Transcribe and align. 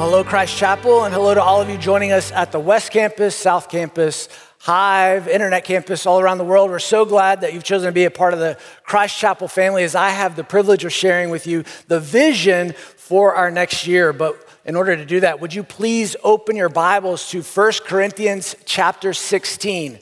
Well, 0.00 0.08
hello, 0.08 0.24
Christ 0.24 0.56
Chapel, 0.56 1.04
and 1.04 1.12
hello 1.12 1.34
to 1.34 1.42
all 1.42 1.60
of 1.60 1.68
you 1.68 1.76
joining 1.76 2.10
us 2.10 2.32
at 2.32 2.52
the 2.52 2.58
West 2.58 2.90
Campus, 2.90 3.36
South 3.36 3.68
Campus, 3.68 4.30
Hive, 4.60 5.28
Internet 5.28 5.64
Campus, 5.64 6.06
all 6.06 6.20
around 6.20 6.38
the 6.38 6.44
world. 6.44 6.70
We're 6.70 6.78
so 6.78 7.04
glad 7.04 7.42
that 7.42 7.52
you've 7.52 7.64
chosen 7.64 7.88
to 7.88 7.92
be 7.92 8.06
a 8.06 8.10
part 8.10 8.32
of 8.32 8.38
the 8.38 8.58
Christ 8.82 9.18
Chapel 9.18 9.46
family 9.46 9.84
as 9.84 9.94
I 9.94 10.08
have 10.08 10.36
the 10.36 10.42
privilege 10.42 10.86
of 10.86 10.92
sharing 10.94 11.28
with 11.28 11.46
you 11.46 11.64
the 11.88 12.00
vision 12.00 12.72
for 12.96 13.34
our 13.34 13.50
next 13.50 13.86
year. 13.86 14.14
But 14.14 14.42
in 14.64 14.74
order 14.74 14.96
to 14.96 15.04
do 15.04 15.20
that, 15.20 15.38
would 15.38 15.52
you 15.52 15.62
please 15.62 16.16
open 16.24 16.56
your 16.56 16.70
Bibles 16.70 17.28
to 17.32 17.42
1 17.42 17.72
Corinthians 17.84 18.56
chapter 18.64 19.12
16? 19.12 19.98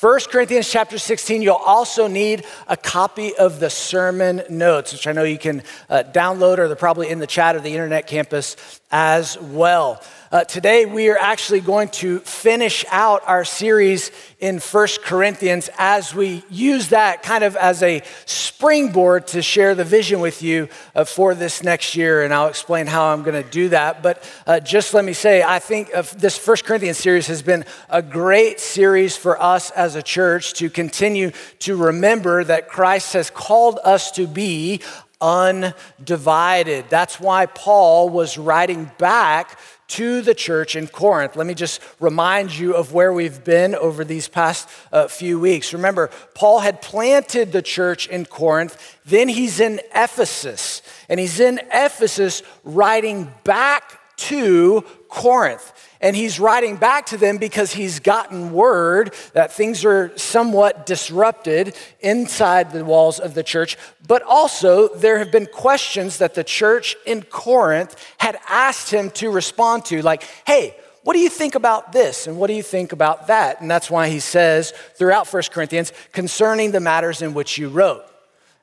1 0.00 0.20
Corinthians 0.30 0.70
chapter 0.70 0.98
16, 0.98 1.40
you'll 1.40 1.54
also 1.54 2.06
need 2.06 2.44
a 2.68 2.76
copy 2.76 3.34
of 3.36 3.60
the 3.60 3.70
sermon 3.70 4.42
notes, 4.50 4.92
which 4.92 5.06
I 5.06 5.12
know 5.12 5.22
you 5.22 5.38
can 5.38 5.62
uh, 5.88 6.02
download 6.12 6.58
or 6.58 6.66
they're 6.66 6.76
probably 6.76 7.08
in 7.08 7.18
the 7.18 7.26
chat 7.26 7.56
of 7.56 7.62
the 7.62 7.70
internet 7.70 8.06
campus 8.06 8.56
as 8.90 9.38
well. 9.38 10.02
Uh, 10.32 10.44
today, 10.44 10.86
we 10.86 11.08
are 11.08 11.18
actually 11.18 11.60
going 11.60 11.88
to 11.88 12.18
finish 12.20 12.84
out 12.90 13.22
our 13.26 13.44
series 13.44 14.10
in 14.40 14.58
First 14.58 15.02
Corinthians 15.02 15.70
as 15.78 16.14
we 16.14 16.44
use 16.50 16.88
that 16.88 17.22
kind 17.22 17.44
of 17.44 17.54
as 17.56 17.82
a 17.82 18.02
springboard 18.24 19.28
to 19.28 19.40
share 19.40 19.74
the 19.74 19.84
vision 19.84 20.18
with 20.18 20.42
you 20.42 20.68
uh, 20.94 21.04
for 21.04 21.34
this 21.34 21.62
next 21.62 21.94
year. 21.94 22.24
And 22.24 22.34
I'll 22.34 22.48
explain 22.48 22.86
how 22.86 23.06
I'm 23.12 23.22
going 23.22 23.40
to 23.40 23.48
do 23.48 23.68
that. 23.68 24.02
But 24.02 24.28
uh, 24.46 24.58
just 24.60 24.94
let 24.94 25.04
me 25.04 25.12
say, 25.12 25.42
I 25.42 25.60
think 25.60 25.92
this 26.16 26.36
First 26.36 26.64
Corinthians 26.64 26.98
series 26.98 27.28
has 27.28 27.42
been 27.42 27.64
a 27.88 28.02
great 28.02 28.58
series 28.58 29.16
for 29.16 29.40
us 29.40 29.70
as 29.70 29.94
a 29.94 30.02
church 30.02 30.54
to 30.54 30.68
continue 30.68 31.30
to 31.60 31.76
remember 31.76 32.42
that 32.42 32.68
Christ 32.68 33.12
has 33.12 33.30
called 33.30 33.78
us 33.84 34.10
to 34.12 34.26
be 34.26 34.80
undivided. 35.20 36.86
That's 36.88 37.18
why 37.18 37.46
Paul 37.46 38.10
was 38.10 38.38
writing 38.38 38.90
back 38.98 39.58
to 39.88 40.20
the 40.20 40.34
church 40.34 40.74
in 40.74 40.88
Corinth. 40.88 41.36
Let 41.36 41.46
me 41.46 41.54
just 41.54 41.80
remind 42.00 42.56
you 42.56 42.74
of 42.74 42.92
where 42.92 43.12
we've 43.12 43.44
been 43.44 43.74
over 43.74 44.04
these 44.04 44.28
past 44.28 44.68
uh, 44.92 45.06
few 45.06 45.38
weeks. 45.38 45.72
Remember, 45.72 46.10
Paul 46.34 46.60
had 46.60 46.82
planted 46.82 47.52
the 47.52 47.62
church 47.62 48.08
in 48.08 48.26
Corinth, 48.26 48.98
then 49.04 49.28
he's 49.28 49.60
in 49.60 49.80
Ephesus, 49.94 50.82
and 51.08 51.20
he's 51.20 51.38
in 51.38 51.60
Ephesus 51.72 52.42
writing 52.64 53.32
back 53.44 54.00
to 54.16 54.82
Corinth. 55.08 55.72
And 56.00 56.14
he's 56.14 56.38
writing 56.38 56.76
back 56.76 57.06
to 57.06 57.16
them 57.16 57.38
because 57.38 57.72
he's 57.72 58.00
gotten 58.00 58.52
word 58.52 59.14
that 59.32 59.52
things 59.52 59.84
are 59.84 60.16
somewhat 60.16 60.84
disrupted 60.84 61.74
inside 62.00 62.72
the 62.72 62.84
walls 62.84 63.18
of 63.18 63.34
the 63.34 63.42
church. 63.42 63.78
But 64.06 64.22
also, 64.22 64.88
there 64.88 65.18
have 65.18 65.32
been 65.32 65.46
questions 65.46 66.18
that 66.18 66.34
the 66.34 66.44
church 66.44 66.96
in 67.06 67.22
Corinth 67.22 67.96
had 68.18 68.38
asked 68.48 68.90
him 68.90 69.10
to 69.12 69.30
respond 69.30 69.86
to, 69.86 70.02
like, 70.02 70.22
hey, 70.46 70.76
what 71.02 71.14
do 71.14 71.20
you 71.20 71.30
think 71.30 71.54
about 71.54 71.92
this? 71.92 72.26
And 72.26 72.36
what 72.36 72.48
do 72.48 72.52
you 72.52 72.62
think 72.62 72.92
about 72.92 73.28
that? 73.28 73.60
And 73.60 73.70
that's 73.70 73.90
why 73.90 74.08
he 74.08 74.20
says 74.20 74.72
throughout 74.96 75.32
1 75.32 75.44
Corinthians, 75.50 75.92
concerning 76.12 76.72
the 76.72 76.80
matters 76.80 77.22
in 77.22 77.32
which 77.32 77.58
you 77.58 77.68
wrote. 77.68 78.04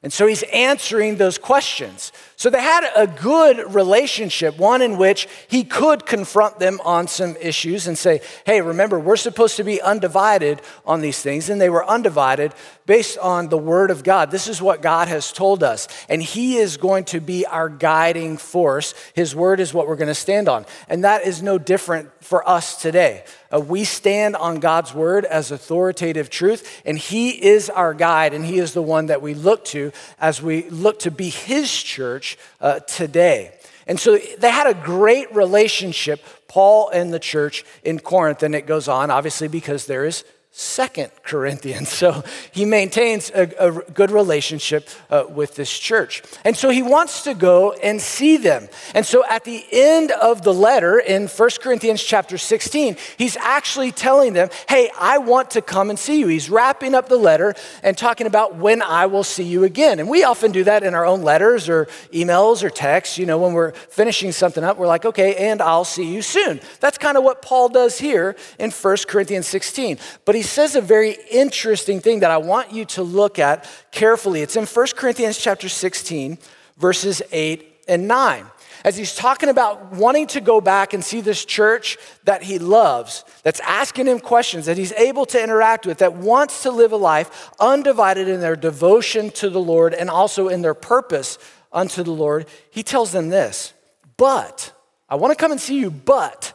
And 0.04 0.12
so 0.12 0.28
he's 0.28 0.44
answering 0.44 1.16
those 1.16 1.38
questions. 1.38 2.12
So 2.44 2.50
they 2.50 2.62
had 2.62 2.84
a 2.94 3.08
good 3.08 3.74
relationship, 3.74 4.58
one 4.58 4.82
in 4.82 4.98
which 4.98 5.30
he 5.48 5.64
could 5.64 6.06
confront 6.06 6.60
them 6.60 6.82
on 6.84 7.08
some 7.08 7.38
issues 7.38 7.88
and 7.88 7.98
say, 7.98 8.20
hey, 8.46 8.60
remember, 8.60 9.00
we're 9.00 9.16
supposed 9.16 9.56
to 9.56 9.64
be 9.64 9.82
undivided 9.82 10.62
on 10.86 11.00
these 11.00 11.22
things. 11.22 11.50
And 11.50 11.62
they 11.62 11.70
were 11.70 11.88
undivided 11.88 12.54
based 12.86 13.18
on 13.18 13.48
the 13.48 13.58
word 13.58 13.92
of 13.92 14.04
God. 14.04 14.30
This 14.30 14.50
is 14.50 14.62
what 14.62 14.82
God 14.82 15.08
has 15.08 15.32
told 15.32 15.64
us. 15.64 15.88
And 16.10 16.22
he 16.22 16.58
is 16.58 16.76
going 16.76 17.06
to 17.06 17.22
be 17.22 17.46
our 17.46 17.70
guiding 17.70 18.36
force. 18.36 18.94
His 19.14 19.34
word 19.34 19.62
is 19.62 19.74
what 19.74 19.88
we're 19.88 19.96
going 19.96 20.10
to 20.10 20.14
stand 20.14 20.50
on. 20.50 20.66
And 20.90 21.06
that 21.06 21.26
is 21.26 21.42
no 21.42 21.58
different 21.58 22.12
for 22.22 22.46
us 22.48 22.82
today. 22.82 23.24
Uh, 23.54 23.60
we 23.60 23.84
stand 23.84 24.36
on 24.36 24.60
God's 24.60 24.94
word 24.94 25.26
as 25.26 25.52
authoritative 25.52 26.30
truth, 26.30 26.82
and 26.86 26.98
He 26.98 27.30
is 27.30 27.70
our 27.70 27.94
guide, 27.94 28.34
and 28.34 28.44
He 28.44 28.58
is 28.58 28.74
the 28.74 28.82
one 28.82 29.08
that 29.08 29.22
we 29.22 29.36
look 29.36 29.64
to 29.66 29.92
as 30.20 30.42
we 30.42 30.68
look 30.70 31.00
to 31.00 31.12
be 31.12 31.30
His 31.30 31.72
church 31.72 32.33
uh, 32.62 32.80
today. 32.82 33.52
And 33.88 34.00
so 34.00 34.18
they 34.18 34.50
had 34.50 34.68
a 34.68 34.74
great 34.74 35.34
relationship, 35.36 36.24
Paul 36.48 36.90
and 36.90 37.14
the 37.14 37.20
church 37.20 37.66
in 37.84 38.00
Corinth, 38.00 38.44
and 38.44 38.56
it 38.56 38.66
goes 38.66 38.88
on, 38.88 39.12
obviously, 39.12 39.48
because 39.48 39.86
there 39.86 40.06
is 40.06 40.24
Second 40.56 41.12
Corinthians. 41.24 41.90
So 42.04 42.24
he 42.52 42.66
maintains 42.66 43.30
a, 43.30 43.50
a 43.58 43.72
good 43.72 44.12
relationship 44.12 44.90
uh, 45.10 45.24
with 45.30 45.56
this 45.56 45.72
church. 45.72 46.22
And 46.44 46.58
so 46.58 46.70
he 46.70 46.84
wants 46.84 47.24
to 47.24 47.34
go 47.34 47.72
and 47.72 48.02
see 48.02 48.36
them. 48.36 48.68
And 48.94 49.06
so 49.06 49.24
at 49.30 49.46
the 49.46 49.64
end 49.72 50.12
of 50.12 50.42
the 50.42 50.54
letter 50.54 51.00
in 51.00 51.30
First 51.30 51.62
Corinthians 51.62 52.04
chapter 52.04 52.38
16, 52.38 52.98
he's 53.18 53.38
actually 53.38 53.94
telling 53.94 54.34
them, 54.34 54.50
hey, 54.68 54.90
I 55.00 55.20
want 55.20 55.52
to 55.52 55.62
come 55.62 55.90
and 55.90 55.98
see 55.98 56.20
you. 56.20 56.28
He's 56.28 56.50
wrapping 56.50 56.94
up 56.94 57.08
the 57.08 57.16
letter 57.16 57.56
and 57.84 57.98
talking 57.98 58.28
about 58.28 58.56
when 58.56 58.82
I 58.82 59.06
will 59.06 59.24
see 59.24 59.44
you 59.44 59.64
again. 59.64 60.02
And 60.02 60.10
we 60.10 60.26
often 60.26 60.52
do 60.52 60.66
that 60.66 60.84
in 60.84 60.94
our 60.94 61.06
own 61.06 61.22
letters 61.22 61.70
or 61.70 61.86
emails 62.12 62.64
or 62.64 62.70
texts. 62.70 63.18
You 63.18 63.26
know, 63.26 63.38
when 63.38 63.54
we're 63.54 63.72
finishing 63.72 64.34
something 64.34 64.64
up, 64.64 64.78
we're 64.78 64.88
like, 64.88 65.06
okay, 65.06 65.36
and 65.52 65.62
I'll 65.62 65.86
see 65.86 66.14
you 66.14 66.22
soon. 66.22 66.60
That's 66.82 66.98
kind 66.98 67.18
of 67.18 67.24
what 67.24 67.42
Paul 67.42 67.70
does 67.70 67.98
here 67.98 68.36
in 68.60 68.72
First 68.72 69.08
Corinthians 69.08 69.48
16. 69.48 70.00
But 70.26 70.36
he 70.36 70.43
says 70.44 70.76
a 70.76 70.82
very 70.82 71.18
interesting 71.32 72.00
thing 72.00 72.20
that 72.20 72.32
I 72.32 72.38
want 72.38 72.72
you 72.72 72.86
to 72.86 73.04
look 73.04 73.40
at 73.40 73.68
carefully. 73.92 74.42
It's 74.42 74.56
in 74.56 74.66
1 74.66 74.88
Corinthians 74.96 75.38
chapter 75.38 75.70
16, 75.70 76.38
verses 76.78 77.22
8 77.32 77.82
and 77.88 78.08
9. 78.08 78.46
As 78.84 78.98
he's 78.98 79.16
talking 79.16 79.48
about 79.48 79.94
wanting 79.94 80.28
to 80.28 80.42
go 80.42 80.60
back 80.60 80.94
and 80.94 81.04
see 81.04 81.22
this 81.22 81.46
church 81.46 81.98
that 82.26 82.44
he 82.44 82.60
loves, 82.60 83.24
that's 83.44 83.62
asking 83.62 84.08
him 84.08 84.20
questions, 84.20 84.66
that 84.66 84.78
he's 84.78 84.92
able 84.94 85.26
to 85.28 85.42
interact 85.42 85.86
with, 85.86 86.00
that 86.00 86.16
wants 86.16 86.64
to 86.64 86.72
live 86.72 86.92
a 86.92 86.98
life 86.98 87.50
undivided 87.62 88.28
in 88.28 88.42
their 88.42 88.58
devotion 88.58 89.30
to 89.32 89.50
the 89.50 89.62
Lord 89.62 89.94
and 89.94 90.10
also 90.10 90.50
in 90.50 90.62
their 90.62 90.74
purpose 90.74 91.38
unto 91.72 92.04
the 92.04 92.12
Lord, 92.12 92.46
he 92.72 92.84
tells 92.84 93.12
them 93.14 93.30
this 93.30 93.74
But, 94.18 94.74
I 95.08 95.16
want 95.16 95.32
to 95.32 95.42
come 95.42 95.52
and 95.52 95.62
see 95.62 95.80
you, 95.80 95.90
but 95.90 96.54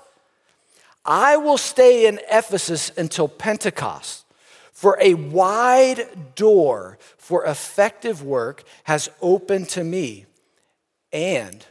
I 1.08 1.38
will 1.38 1.56
stay 1.56 2.06
in 2.06 2.20
Ephesus 2.30 2.92
until 2.94 3.28
Pentecost, 3.28 4.26
for 4.72 4.98
a 5.00 5.14
wide 5.14 6.34
door 6.34 6.98
for 7.16 7.46
effective 7.46 8.22
work 8.22 8.62
has 8.84 9.08
opened 9.22 9.70
to 9.70 9.82
me, 9.82 10.26
and 11.10 11.64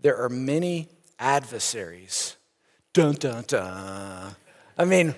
there 0.00 0.16
are 0.16 0.28
many 0.28 0.88
adversaries. 1.20 2.36
Dun, 2.92 3.14
dun, 3.14 3.44
dun. 3.46 4.34
I 4.76 4.84
mean, 4.84 5.14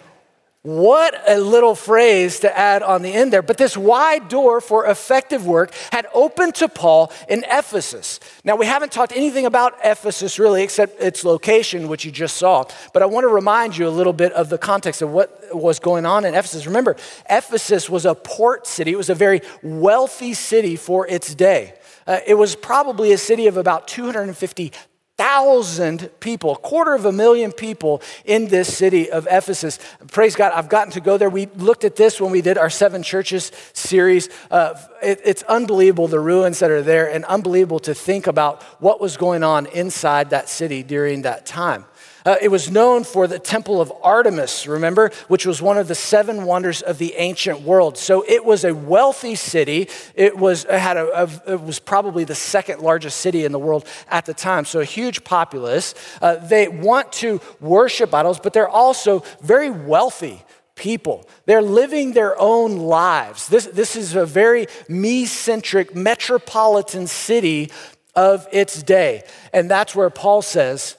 what 0.67 1.15
a 1.29 1.39
little 1.39 1.77
phrase 1.77 2.41
to 2.41 2.59
add 2.59 2.83
on 2.83 3.03
the 3.03 3.13
end 3.13 3.33
there. 3.33 3.41
But 3.41 3.57
this 3.57 3.77
wide 3.77 4.29
door 4.29 4.61
for 4.61 4.85
effective 4.85 5.47
work 5.47 5.73
had 5.93 6.09
opened 6.13 6.57
to 6.57 6.69
Paul 6.69 7.13
in 7.29 7.45
Ephesus. 7.49 8.19
Now, 8.43 8.57
we 8.57 8.67
haven't 8.67 8.91
talked 8.91 9.13
anything 9.13 9.47
about 9.47 9.75
Ephesus 9.85 10.41
really, 10.41 10.65
except 10.65 11.01
its 11.01 11.23
location, 11.23 11.87
which 11.87 12.05
you 12.05 12.11
just 12.11 12.37
saw. 12.37 12.65
But 12.93 13.05
I 13.05 13.07
want 13.07 13.23
to 13.23 13.29
remind 13.29 13.77
you 13.77 13.87
a 13.87 13.91
little 13.91 14.13
bit 14.13 14.33
of 14.33 14.49
the 14.49 14.59
context 14.59 15.03
of 15.03 15.13
what 15.13 15.41
was 15.55 15.79
going 15.79 16.05
on 16.05 16.25
in 16.25 16.35
Ephesus. 16.35 16.67
Remember, 16.67 16.97
Ephesus 17.31 17.89
was 17.89 18.05
a 18.05 18.17
port 18.17 18.67
city, 18.67 18.91
it 18.91 18.97
was 18.97 19.09
a 19.09 19.15
very 19.15 19.43
wealthy 19.63 20.35
city 20.35 20.75
for 20.75 21.07
its 21.07 21.33
day. 21.33 21.75
Uh, 22.09 22.19
it 22.27 22.35
was 22.35 22.57
probably 22.57 23.13
a 23.13 23.19
city 23.19 23.47
of 23.47 23.57
about 23.57 23.87
250 23.87 24.73
thousand 25.17 26.11
people, 26.21 26.53
a 26.53 26.57
quarter 26.57 26.95
of 26.95 27.07
a 27.07 27.13
million 27.13 27.51
people 27.51 28.03
in 28.25 28.49
this 28.49 28.75
city 28.77 29.11
of 29.11 29.27
Ephesus. 29.31 29.79
Praise 30.13 30.37
God, 30.37 30.53
I've 30.55 30.69
gotten 30.69 30.93
to 30.93 31.01
go 31.01 31.17
there. 31.17 31.31
We 31.31 31.47
looked 31.57 31.85
at 31.85 31.97
this 31.97 32.21
when 32.21 32.31
we 32.31 32.43
did 32.43 32.59
our 32.59 32.69
Seven 32.69 33.03
Churches 33.03 33.51
series. 33.73 34.29
Uh, 34.51 34.75
it, 35.03 35.21
it's 35.25 35.43
unbelievable 35.45 36.07
the 36.07 36.21
ruins 36.21 36.59
that 36.59 36.71
are 36.71 36.83
there, 36.83 37.11
and 37.11 37.25
unbelievable 37.25 37.79
to 37.81 37.95
think 37.95 38.27
about 38.27 38.63
what 38.81 39.01
was 39.01 39.17
going 39.17 39.43
on 39.43 39.67
inside 39.67 40.31
that 40.31 40.49
city 40.49 40.83
during 40.83 41.23
that 41.23 41.47
time. 41.47 41.87
Uh, 42.27 42.35
it 42.43 42.49
was 42.49 42.71
known 42.71 43.05
for 43.05 43.29
the 43.29 43.39
temple 43.39 43.81
of 43.81 43.93
Artemis, 44.03 44.67
remember, 44.67 45.13
which 45.29 45.47
was 45.47 45.63
one 45.63 45.79
of 45.79 45.87
the 45.87 45.95
seven 45.95 46.45
wonders 46.45 46.83
of 46.83 46.99
the 46.99 47.15
ancient 47.15 47.61
world. 47.61 47.97
So 47.97 48.25
it 48.27 48.45
was 48.45 48.65
a 48.65 48.75
wealthy 48.75 49.37
city. 49.37 49.89
It 50.17 50.37
was, 50.37 50.65
it 50.65 50.81
had 50.81 50.97
a, 50.97 51.23
a 51.23 51.53
it 51.55 51.63
was 51.63 51.79
probably 51.79 52.25
the 52.25 52.35
second 52.35 52.81
largest 52.81 53.19
city 53.19 53.45
in 53.45 53.53
the 53.53 53.61
world 53.61 53.87
at 54.09 54.27
the 54.27 54.35
time. 54.35 54.65
So 54.65 54.81
a 54.81 54.85
huge 54.85 55.23
populace. 55.23 55.95
Uh, 56.21 56.35
they 56.35 56.67
want 56.67 57.13
to 57.13 57.41
worship 57.61 58.13
idols, 58.13 58.41
but 58.41 58.53
they're 58.53 58.69
also 58.69 59.23
very 59.41 59.71
wealthy 59.71 60.43
people. 60.75 61.29
They're 61.45 61.63
living 61.63 62.13
their 62.13 62.39
own 62.41 62.77
lives. 62.77 63.49
This, 63.49 63.67
this 63.67 63.95
is 63.95 64.17
a 64.17 64.27
very 64.27 64.67
me 64.89 65.27
centric 65.27 65.95
metropolitan 65.95 67.07
city 67.07 67.71
of 68.17 68.49
its 68.51 68.83
day. 68.83 69.23
And 69.53 69.71
that's 69.71 69.95
where 69.95 70.11
Paul 70.11 70.43
says, 70.43 70.97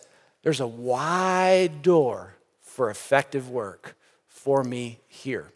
there's 0.48 0.62
a 0.62 0.66
wide 0.66 1.82
door 1.82 2.34
for 2.62 2.90
effective 2.90 3.50
work 3.50 3.98
for 4.30 4.64
me 4.64 4.98
here. 5.10 5.52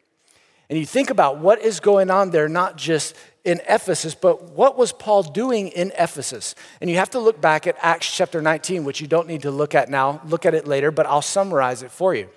And 0.70 0.78
you 0.78 0.86
think 0.86 1.10
about 1.10 1.38
what 1.38 1.62
is 1.62 1.80
going 1.80 2.12
on 2.12 2.32
there, 2.32 2.50
not 2.50 2.76
just 2.76 3.16
in 3.46 3.62
Ephesus, 3.70 4.16
but 4.16 4.52
what 4.52 4.78
was 4.78 4.92
Paul 4.92 5.24
doing 5.24 5.70
in 5.70 5.94
Ephesus? 5.98 6.56
And 6.82 6.90
you 6.90 6.98
have 6.98 7.12
to 7.12 7.20
look 7.20 7.40
back 7.40 7.68
at 7.68 7.78
Acts 7.80 8.14
chapter 8.14 8.42
19, 8.42 8.84
which 8.84 9.00
you 9.00 9.08
don't 9.08 9.30
need 9.30 9.44
to 9.44 9.52
look 9.52 9.76
at 9.76 9.88
now. 9.88 10.20
Look 10.26 10.46
at 10.46 10.54
it 10.54 10.68
later, 10.68 10.92
but 10.92 11.06
I'll 11.06 11.22
summarize 11.22 11.84
it 11.84 11.92
for 11.92 12.14
you. 12.14 12.28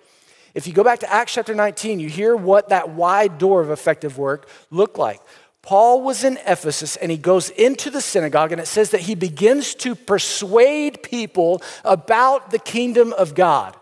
If 0.54 0.68
you 0.68 0.72
go 0.72 0.84
back 0.84 1.00
to 1.00 1.12
Acts 1.12 1.34
chapter 1.34 1.56
19, 1.56 1.98
you 1.98 2.08
hear 2.08 2.36
what 2.36 2.68
that 2.68 2.90
wide 2.90 3.38
door 3.38 3.62
of 3.62 3.70
effective 3.70 4.16
work 4.16 4.48
looked 4.70 4.96
like. 4.96 5.20
Paul 5.64 6.02
was 6.02 6.24
in 6.24 6.38
Ephesus 6.46 6.96
and 6.96 7.10
he 7.10 7.16
goes 7.16 7.48
into 7.48 7.88
the 7.88 8.02
synagogue, 8.02 8.52
and 8.52 8.60
it 8.60 8.66
says 8.66 8.90
that 8.90 9.00
he 9.00 9.14
begins 9.14 9.74
to 9.76 9.94
persuade 9.94 11.02
people 11.02 11.62
about 11.84 12.50
the 12.50 12.58
kingdom 12.58 13.14
of 13.14 13.34
God. 13.34 13.74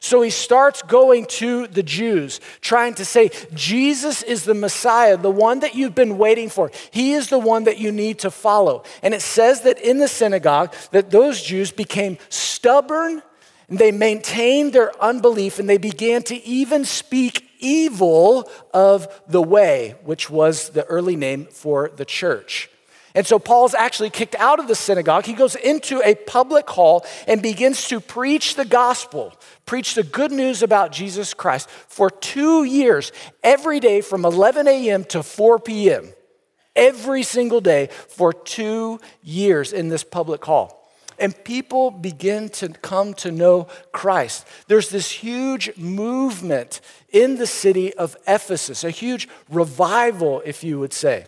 So 0.00 0.20
he 0.22 0.30
starts 0.30 0.82
going 0.82 1.26
to 1.26 1.68
the 1.68 1.82
Jews, 1.82 2.40
trying 2.60 2.94
to 2.94 3.04
say, 3.04 3.30
Jesus 3.54 4.22
is 4.22 4.44
the 4.44 4.54
Messiah, 4.54 5.16
the 5.16 5.30
one 5.30 5.60
that 5.60 5.74
you've 5.74 5.94
been 5.94 6.18
waiting 6.18 6.48
for. 6.48 6.70
He 6.90 7.12
is 7.12 7.28
the 7.28 7.38
one 7.38 7.64
that 7.64 7.78
you 7.78 7.92
need 7.92 8.20
to 8.20 8.30
follow. 8.30 8.84
And 9.02 9.14
it 9.14 9.22
says 9.22 9.62
that 9.62 9.80
in 9.80 9.98
the 9.98 10.08
synagogue, 10.08 10.74
that 10.90 11.10
those 11.10 11.42
Jews 11.42 11.72
became 11.72 12.18
stubborn, 12.28 13.22
and 13.68 13.78
they 13.78 13.92
maintained 13.92 14.72
their 14.72 14.92
unbelief, 15.02 15.58
and 15.58 15.68
they 15.68 15.78
began 15.78 16.22
to 16.24 16.36
even 16.44 16.84
speak 16.84 17.50
evil 17.58 18.50
of 18.72 19.08
the 19.28 19.42
way, 19.42 19.94
which 20.04 20.30
was 20.30 20.70
the 20.70 20.84
early 20.84 21.16
name 21.16 21.46
for 21.46 21.90
the 21.94 22.04
church. 22.04 22.70
And 23.14 23.26
so 23.26 23.38
Paul's 23.38 23.74
actually 23.74 24.10
kicked 24.10 24.36
out 24.36 24.60
of 24.60 24.68
the 24.68 24.74
synagogue. 24.74 25.24
He 25.24 25.32
goes 25.32 25.56
into 25.56 26.00
a 26.04 26.14
public 26.14 26.68
hall 26.70 27.04
and 27.26 27.42
begins 27.42 27.88
to 27.88 28.00
preach 28.00 28.54
the 28.54 28.64
gospel, 28.64 29.34
preach 29.66 29.94
the 29.94 30.02
good 30.02 30.30
news 30.30 30.62
about 30.62 30.92
Jesus 30.92 31.34
Christ 31.34 31.68
for 31.68 32.10
two 32.10 32.64
years, 32.64 33.12
every 33.42 33.80
day 33.80 34.02
from 34.02 34.24
11 34.24 34.68
a.m. 34.68 35.04
to 35.06 35.22
4 35.22 35.58
p.m., 35.58 36.10
every 36.76 37.22
single 37.22 37.60
day 37.60 37.88
for 38.08 38.32
two 38.32 39.00
years 39.22 39.72
in 39.72 39.88
this 39.88 40.04
public 40.04 40.44
hall 40.44 40.77
and 41.18 41.44
people 41.44 41.90
begin 41.90 42.48
to 42.50 42.68
come 42.68 43.14
to 43.14 43.32
know 43.32 43.68
Christ. 43.92 44.46
There's 44.66 44.90
this 44.90 45.10
huge 45.10 45.76
movement 45.76 46.80
in 47.10 47.36
the 47.36 47.46
city 47.46 47.94
of 47.94 48.16
Ephesus, 48.26 48.84
a 48.84 48.90
huge 48.90 49.28
revival, 49.50 50.42
if 50.44 50.62
you 50.62 50.78
would 50.78 50.92
say. 50.92 51.26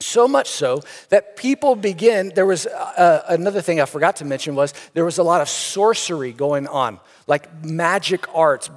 So 0.00 0.28
much 0.28 0.48
so 0.48 0.80
that 1.08 1.36
people 1.36 1.74
begin, 1.74 2.30
there 2.32 2.46
was 2.46 2.66
uh, 2.66 3.24
another 3.28 3.60
thing 3.60 3.80
I 3.80 3.84
forgot 3.84 4.14
to 4.16 4.24
mention 4.24 4.54
was 4.54 4.72
there 4.94 5.04
was 5.04 5.18
a 5.18 5.24
lot 5.24 5.40
of 5.40 5.48
sorcery 5.48 6.32
going 6.32 6.68
on, 6.68 7.00
like 7.26 7.64
magic 7.64 8.32
arts, 8.32 8.70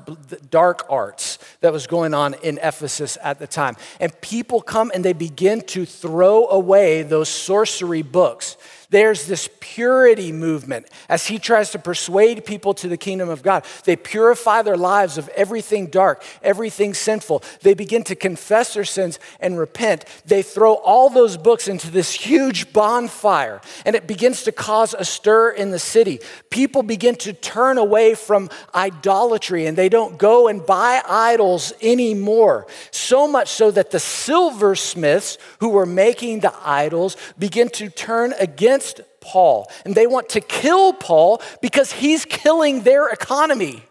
dark 0.49 0.83
arts 0.89 1.37
that 1.59 1.71
was 1.71 1.85
going 1.85 2.15
on 2.15 2.33
in 2.41 2.57
Ephesus 2.57 3.19
at 3.21 3.37
the 3.37 3.45
time. 3.45 3.75
And 3.99 4.19
people 4.21 4.61
come 4.61 4.91
and 4.95 5.05
they 5.05 5.13
begin 5.13 5.61
to 5.67 5.85
throw 5.85 6.47
away 6.47 7.03
those 7.03 7.29
sorcery 7.29 8.01
books 8.01 8.57
there's 8.91 9.25
this 9.25 9.49
purity 9.61 10.33
movement 10.33 10.85
as 11.07 11.27
he 11.27 11.39
tries 11.39 11.71
to 11.71 11.79
persuade 11.79 12.45
people 12.45 12.73
to 12.75 12.89
the 12.89 12.97
kingdom 12.97 13.29
of 13.29 13.41
God. 13.41 13.63
They 13.85 13.95
purify 13.95 14.61
their 14.61 14.75
lives 14.75 15.17
of 15.17 15.29
everything 15.29 15.87
dark, 15.87 16.23
everything 16.43 16.93
sinful. 16.93 17.41
They 17.61 17.73
begin 17.73 18.03
to 18.03 18.15
confess 18.15 18.73
their 18.73 18.83
sins 18.83 19.17
and 19.39 19.57
repent. 19.57 20.03
They 20.25 20.43
throw 20.43 20.73
all 20.73 21.09
those 21.09 21.37
books 21.37 21.69
into 21.69 21.89
this 21.89 22.11
huge 22.11 22.73
bonfire, 22.73 23.61
and 23.85 23.95
it 23.95 24.07
begins 24.07 24.43
to 24.43 24.51
cause 24.51 24.93
a 24.93 25.05
stir 25.05 25.51
in 25.51 25.71
the 25.71 25.79
city. 25.79 26.19
People 26.49 26.83
begin 26.83 27.15
to 27.15 27.31
turn 27.31 27.77
away 27.77 28.13
from 28.13 28.49
idolatry 28.75 29.67
and 29.67 29.77
they 29.77 29.87
don't 29.87 30.17
go 30.17 30.49
and 30.49 30.65
buy 30.65 31.01
idols 31.07 31.71
anymore. 31.81 32.67
So 32.91 33.25
much 33.25 33.47
so 33.47 33.71
that 33.71 33.91
the 33.91 33.99
silversmiths 33.99 35.37
who 35.61 35.69
were 35.69 35.85
making 35.85 36.41
the 36.41 36.53
idols 36.61 37.15
begin 37.39 37.69
to 37.69 37.89
turn 37.89 38.33
against 38.37 38.80
against 38.81 39.01
Paul, 39.21 39.71
and 39.85 39.95
they 39.95 40.07
want 40.07 40.29
to 40.29 40.41
kill 40.41 40.93
Paul 40.93 41.41
because 41.61 41.91
he's 41.91 42.25
killing 42.25 42.81
their 42.81 43.09
economy. 43.09 43.83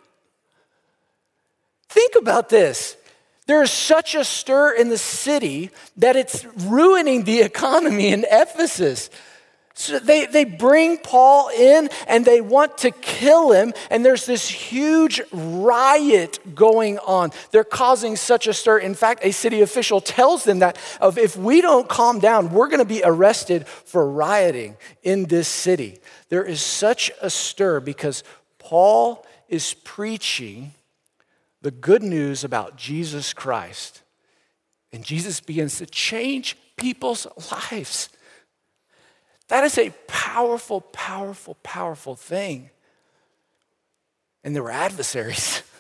Think 1.89 2.15
about 2.17 2.49
this. 2.49 2.97
There 3.47 3.63
is 3.63 3.71
such 3.71 4.15
a 4.15 4.25
stir 4.25 4.75
in 4.75 4.91
the 4.91 4.99
city 4.99 5.71
that 5.97 6.17
it's 6.17 6.45
ruining 6.57 7.25
the 7.25 7.41
economy 7.41 8.09
in 8.09 8.25
Ephesus. 8.31 9.11
So 9.81 9.99
they, 9.99 10.27
they 10.27 10.45
bring 10.45 10.99
Paul 10.99 11.49
in 11.49 11.89
and 12.07 12.27
they 12.27 12.43
want 12.43 12.77
to 12.79 12.91
kill 12.91 13.53
him, 13.53 13.73
and 13.89 14.05
there's 14.05 14.27
this 14.27 14.47
huge 14.47 15.23
riot 15.33 16.39
going 16.55 16.99
on. 16.99 17.31
They're 17.51 17.65
causing 17.65 18.17
such 18.17 18.47
a 18.47 18.53
stir. 18.53 18.79
In 18.79 18.95
fact, 18.95 19.25
a 19.25 19.33
city 19.33 19.63
official 19.63 20.03
tells 20.03 20.45
them 20.45 20.59
that 20.59 20.79
of 21.01 21.17
if 21.17 21.35
we 21.35 21.63
don't 21.63 21.89
calm 21.89 22.19
down, 22.19 22.53
we're 22.53 22.69
going 22.69 22.81
to 22.81 22.85
be 22.85 23.01
arrested 23.03 23.67
for 23.67 24.07
rioting 24.07 24.77
in 25.03 25.25
this 25.25 25.49
city. 25.49 25.99
There 26.29 26.45
is 26.45 26.61
such 26.61 27.11
a 27.23 27.31
stir 27.31 27.81
because 27.81 28.23
Paul 28.59 29.25
is 29.49 29.73
preaching 29.73 30.75
the 31.63 31.71
good 31.71 32.03
news 32.03 32.45
about 32.45 32.77
Jesus 32.77 33.33
Christ. 33.33 34.03
And 34.93 35.03
Jesus 35.03 35.41
begins 35.41 35.79
to 35.79 35.87
change 35.87 36.59
people's 36.77 37.27
lives. 37.73 38.11
That 39.51 39.65
is 39.65 39.77
a 39.79 39.91
powerful, 40.07 40.81
powerful, 40.81 41.57
powerful 41.65 42.15
thing. 42.15 42.71
And 44.45 44.55
there 44.55 44.63
were 44.63 44.71
adversaries. 44.71 45.63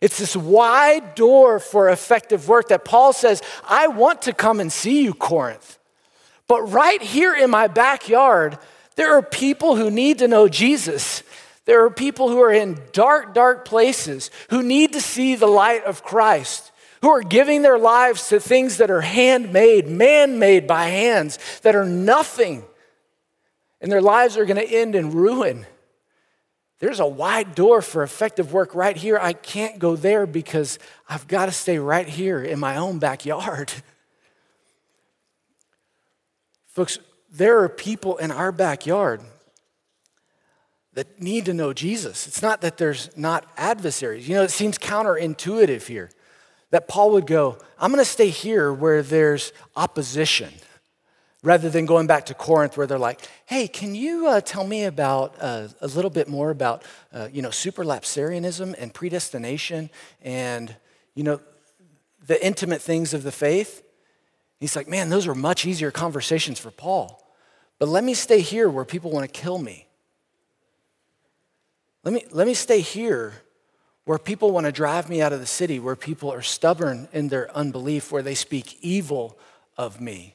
It's 0.00 0.18
this 0.18 0.36
wide 0.36 1.14
door 1.14 1.58
for 1.58 1.88
effective 1.88 2.46
work 2.46 2.68
that 2.68 2.84
Paul 2.84 3.14
says, 3.14 3.40
I 3.66 3.86
want 3.86 4.20
to 4.22 4.34
come 4.34 4.60
and 4.60 4.70
see 4.70 5.02
you, 5.02 5.14
Corinth. 5.14 5.78
But 6.46 6.60
right 6.64 7.00
here 7.00 7.34
in 7.34 7.48
my 7.48 7.68
backyard, 7.68 8.58
there 8.96 9.14
are 9.14 9.22
people 9.22 9.76
who 9.76 9.90
need 9.90 10.18
to 10.18 10.28
know 10.28 10.46
Jesus. 10.46 11.22
There 11.64 11.86
are 11.86 11.90
people 11.90 12.28
who 12.28 12.42
are 12.42 12.52
in 12.52 12.78
dark, 12.92 13.32
dark 13.32 13.64
places 13.64 14.30
who 14.50 14.62
need 14.62 14.92
to 14.92 15.00
see 15.00 15.36
the 15.36 15.46
light 15.46 15.84
of 15.84 16.04
Christ 16.04 16.70
who 17.04 17.10
are 17.10 17.20
giving 17.20 17.60
their 17.60 17.78
lives 17.78 18.28
to 18.30 18.40
things 18.40 18.78
that 18.78 18.90
are 18.90 19.02
handmade, 19.02 19.86
man 19.86 20.38
made 20.38 20.66
by 20.66 20.86
hands, 20.86 21.38
that 21.60 21.76
are 21.76 21.84
nothing, 21.84 22.64
and 23.82 23.92
their 23.92 24.00
lives 24.00 24.38
are 24.38 24.46
going 24.46 24.56
to 24.56 24.66
end 24.66 24.94
in 24.94 25.10
ruin. 25.10 25.66
There's 26.78 27.00
a 27.00 27.06
wide 27.06 27.54
door 27.54 27.82
for 27.82 28.02
effective 28.02 28.54
work 28.54 28.74
right 28.74 28.96
here. 28.96 29.18
I 29.18 29.34
can't 29.34 29.78
go 29.78 29.96
there 29.96 30.26
because 30.26 30.78
I've 31.06 31.28
got 31.28 31.44
to 31.44 31.52
stay 31.52 31.78
right 31.78 32.08
here 32.08 32.42
in 32.42 32.58
my 32.58 32.76
own 32.76 32.98
backyard. 32.98 33.70
Folks, 36.68 36.98
there 37.30 37.58
are 37.58 37.68
people 37.68 38.16
in 38.16 38.30
our 38.30 38.50
backyard 38.50 39.20
that 40.94 41.20
need 41.20 41.44
to 41.44 41.52
know 41.52 41.74
Jesus. 41.74 42.26
It's 42.26 42.40
not 42.40 42.62
that 42.62 42.78
there's 42.78 43.14
not 43.14 43.44
adversaries. 43.58 44.26
You 44.26 44.36
know, 44.36 44.42
it 44.42 44.50
seems 44.50 44.78
counterintuitive 44.78 45.86
here 45.86 46.08
that 46.70 46.88
Paul 46.88 47.12
would 47.12 47.26
go, 47.26 47.58
I'm 47.78 47.92
going 47.92 48.04
to 48.04 48.10
stay 48.10 48.28
here 48.28 48.72
where 48.72 49.02
there's 49.02 49.52
opposition, 49.76 50.52
rather 51.42 51.68
than 51.68 51.86
going 51.86 52.06
back 52.06 52.26
to 52.26 52.34
Corinth 52.34 52.76
where 52.76 52.86
they're 52.86 52.98
like, 52.98 53.20
hey, 53.44 53.68
can 53.68 53.94
you 53.94 54.26
uh, 54.26 54.40
tell 54.40 54.66
me 54.66 54.84
about 54.84 55.34
uh, 55.40 55.68
a 55.82 55.86
little 55.86 56.10
bit 56.10 56.26
more 56.26 56.50
about, 56.50 56.82
uh, 57.12 57.28
you 57.30 57.42
know, 57.42 57.50
supralapsarianism 57.50 58.74
and 58.78 58.94
predestination 58.94 59.90
and, 60.22 60.74
you 61.14 61.22
know, 61.22 61.40
the 62.26 62.42
intimate 62.44 62.80
things 62.80 63.12
of 63.12 63.22
the 63.22 63.32
faith? 63.32 63.82
He's 64.58 64.74
like, 64.74 64.88
man, 64.88 65.10
those 65.10 65.26
are 65.26 65.34
much 65.34 65.66
easier 65.66 65.90
conversations 65.90 66.58
for 66.58 66.70
Paul. 66.70 67.20
But 67.78 67.88
let 67.88 68.04
me 68.04 68.14
stay 68.14 68.40
here 68.40 68.70
where 68.70 68.86
people 68.86 69.10
want 69.10 69.30
to 69.30 69.40
kill 69.40 69.58
me. 69.58 69.86
Let 72.04 72.14
me, 72.14 72.24
let 72.30 72.46
me 72.46 72.54
stay 72.54 72.80
here 72.80 73.34
where 74.04 74.18
people 74.18 74.50
want 74.50 74.66
to 74.66 74.72
drive 74.72 75.08
me 75.08 75.22
out 75.22 75.32
of 75.32 75.40
the 75.40 75.46
city, 75.46 75.78
where 75.78 75.96
people 75.96 76.30
are 76.32 76.42
stubborn 76.42 77.08
in 77.12 77.28
their 77.28 77.54
unbelief, 77.56 78.12
where 78.12 78.22
they 78.22 78.34
speak 78.34 78.78
evil 78.82 79.38
of 79.76 80.00
me. 80.00 80.34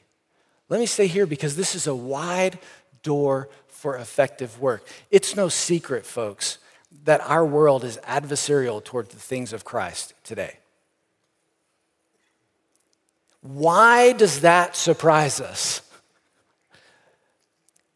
Let 0.68 0.80
me 0.80 0.86
stay 0.86 1.06
here 1.06 1.26
because 1.26 1.56
this 1.56 1.74
is 1.74 1.86
a 1.86 1.94
wide 1.94 2.58
door 3.02 3.48
for 3.68 3.96
effective 3.96 4.60
work. 4.60 4.86
It's 5.10 5.36
no 5.36 5.48
secret, 5.48 6.04
folks, 6.04 6.58
that 7.04 7.20
our 7.22 7.46
world 7.46 7.84
is 7.84 7.98
adversarial 7.98 8.82
toward 8.82 9.08
the 9.08 9.16
things 9.16 9.52
of 9.52 9.64
Christ 9.64 10.14
today. 10.24 10.58
Why 13.40 14.12
does 14.12 14.42
that 14.42 14.76
surprise 14.76 15.40
us? 15.40 15.82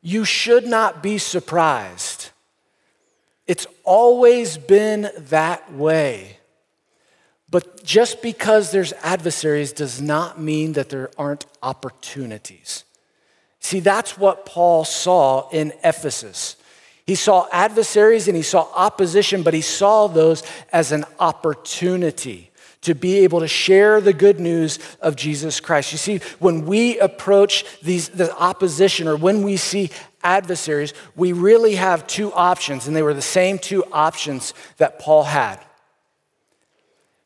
You 0.00 0.24
should 0.24 0.66
not 0.66 1.02
be 1.02 1.18
surprised 1.18 2.30
it's 3.46 3.66
always 3.84 4.56
been 4.56 5.10
that 5.16 5.72
way. 5.72 6.38
But 7.50 7.84
just 7.84 8.22
because 8.22 8.72
there's 8.72 8.92
adversaries 8.94 9.72
does 9.72 10.00
not 10.00 10.40
mean 10.40 10.72
that 10.72 10.88
there 10.88 11.10
aren't 11.16 11.46
opportunities. 11.62 12.84
See, 13.60 13.80
that's 13.80 14.18
what 14.18 14.44
Paul 14.44 14.84
saw 14.84 15.48
in 15.50 15.72
Ephesus. 15.84 16.56
He 17.06 17.14
saw 17.14 17.46
adversaries 17.52 18.28
and 18.28 18.36
he 18.36 18.42
saw 18.42 18.66
opposition, 18.74 19.42
but 19.42 19.54
he 19.54 19.60
saw 19.60 20.06
those 20.06 20.42
as 20.72 20.90
an 20.90 21.04
opportunity 21.18 22.50
to 22.80 22.94
be 22.94 23.18
able 23.18 23.40
to 23.40 23.48
share 23.48 24.00
the 24.00 24.12
good 24.12 24.38
news 24.40 24.78
of 25.00 25.16
Jesus 25.16 25.60
Christ. 25.60 25.92
You 25.92 25.98
see, 25.98 26.20
when 26.38 26.66
we 26.66 26.98
approach 26.98 27.64
these, 27.80 28.10
the 28.10 28.34
opposition 28.36 29.08
or 29.08 29.16
when 29.16 29.42
we 29.42 29.56
see 29.56 29.90
adversaries, 30.24 30.94
we 31.14 31.32
really 31.32 31.76
have 31.76 32.06
two 32.06 32.32
options, 32.32 32.86
and 32.86 32.96
they 32.96 33.02
were 33.02 33.14
the 33.14 33.22
same 33.22 33.58
two 33.58 33.84
options 33.92 34.54
that 34.78 34.98
Paul 34.98 35.24
had. 35.24 35.56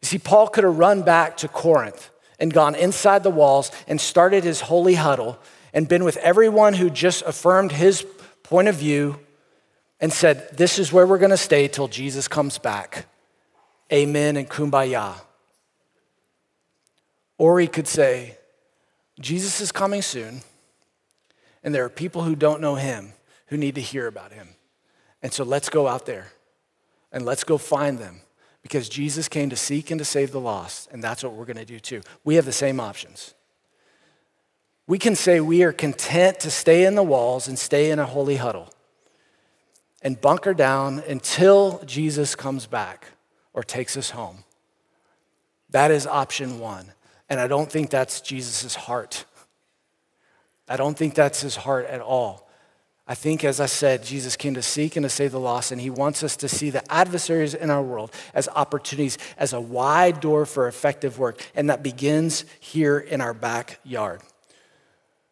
You 0.03 0.07
see, 0.07 0.19
Paul 0.19 0.49
could 0.49 0.65
have 0.65 0.79
run 0.79 1.03
back 1.03 1.39
to 1.39 1.49
Corinth 1.49 2.11
and 2.39 2.53
gone 2.53 2.75
inside 2.75 3.23
the 3.23 3.31
walls 3.31 3.73
and 3.87 4.01
started 4.01 4.45
his 4.45 4.61
holy 4.61 4.95
huddle 4.95 5.39
and 5.73 5.89
been 5.89 6.05
with 6.05 6.17
everyone 6.19 6.75
who 6.75 6.91
just 6.91 7.23
affirmed 7.23 7.73
his 7.73 8.07
point 8.43 8.69
of 8.69 8.77
view 8.77 9.19
and 10.01 10.13
said, 10.13 10.57
This 10.57 10.79
is 10.79 10.93
where 10.93 11.07
we're 11.07 11.19
going 11.19 11.31
to 11.31 11.37
stay 11.37 11.69
till 11.69 11.89
Jesus 11.89 12.29
comes 12.29 12.59
back. 12.59 13.07
Amen 13.93 14.37
and 14.37 14.49
kumbaya. 14.49 15.15
Or 17.39 17.61
he 17.61 17.67
could 17.67 17.89
say, 17.89 18.37
Jesus 19.21 19.61
is 19.61 19.73
coming 19.73 20.03
soon, 20.03 20.43
and 21.63 21.75
there 21.75 21.85
are 21.85 21.91
people 21.91 22.23
who 22.23 22.37
don't 22.37 22.61
know 22.61 22.77
him 22.77 23.13
who 23.47 23.57
need 23.57 23.75
to 23.75 23.81
hear 23.81 24.07
about 24.07 24.33
him. 24.33 24.49
And 25.23 25.33
so 25.33 25.45
let's 25.45 25.69
go 25.69 25.89
out 25.89 26.07
there 26.07 26.29
and 27.13 27.25
let's 27.25 27.45
go 27.45 27.59
find 27.59 27.99
them 27.99 28.21
because 28.63 28.89
Jesus 28.89 29.29
came 29.29 29.51
to 29.51 29.57
seek 29.57 29.91
and 29.91 29.99
to 29.99 30.05
save 30.05 30.31
the 30.31 30.41
lost, 30.41 30.89
and 30.93 31.03
that's 31.03 31.23
what 31.23 31.33
we're 31.33 31.45
going 31.45 31.57
to 31.57 31.65
do 31.65 31.81
too. 31.81 32.03
We 32.25 32.35
have 32.35 32.45
the 32.45 32.53
same 32.53 32.81
options. 32.81 33.35
We 34.87 34.99
can 34.99 35.15
say 35.15 35.41
we 35.41 35.63
are 35.63 35.73
content 35.73 36.41
to 36.41 36.51
stay 36.51 36.85
in 36.85 36.95
the 36.95 37.03
walls 37.03 37.49
and 37.49 37.59
stay 37.59 37.91
in 37.91 37.99
a 37.99 38.07
holy 38.07 38.37
huddle 38.37 38.69
and 40.03 40.21
bunker 40.21 40.55
down 40.55 41.01
until 41.01 41.83
Jesus 41.85 42.35
comes 42.35 42.67
back 42.67 43.09
or 43.53 43.63
takes 43.63 43.97
us 43.97 44.11
home. 44.11 44.45
That 45.71 45.91
is 45.91 46.07
option 46.07 46.59
one. 46.59 46.93
And 47.29 47.39
I 47.39 47.47
don't 47.47 47.71
think 47.71 47.91
that's 47.91 48.21
Jesus' 48.21 48.75
heart. 48.75 49.27
I 50.69 50.77
don't 50.77 50.97
think 50.97 51.15
that's 51.15 51.41
his 51.41 51.57
heart 51.57 51.87
at 51.87 52.01
all. 52.01 52.49
I 53.11 53.15
think, 53.15 53.43
as 53.43 53.59
I 53.59 53.67
said, 53.67 54.05
Jesus 54.05 54.37
came 54.37 54.53
to 54.53 54.61
seek 54.61 54.95
and 54.95 55.03
to 55.03 55.09
save 55.09 55.33
the 55.33 55.41
lost, 55.41 55.73
and 55.73 55.81
he 55.81 55.89
wants 55.89 56.23
us 56.23 56.37
to 56.37 56.49
see 56.49 56.69
the 56.69 56.93
adversaries 56.93 57.55
in 57.55 57.71
our 57.71 57.83
world 57.83 58.13
as 58.35 58.51
opportunities, 58.55 59.17
as 59.39 59.55
a 59.55 59.61
wide 59.61 60.21
door 60.21 60.45
for 60.45 60.69
effective 60.69 61.19
work. 61.19 61.43
And 61.55 61.71
that 61.71 61.83
begins 61.83 62.45
here 62.61 62.99
in 62.99 63.23
our 63.23 63.33
backyard, 63.33 64.21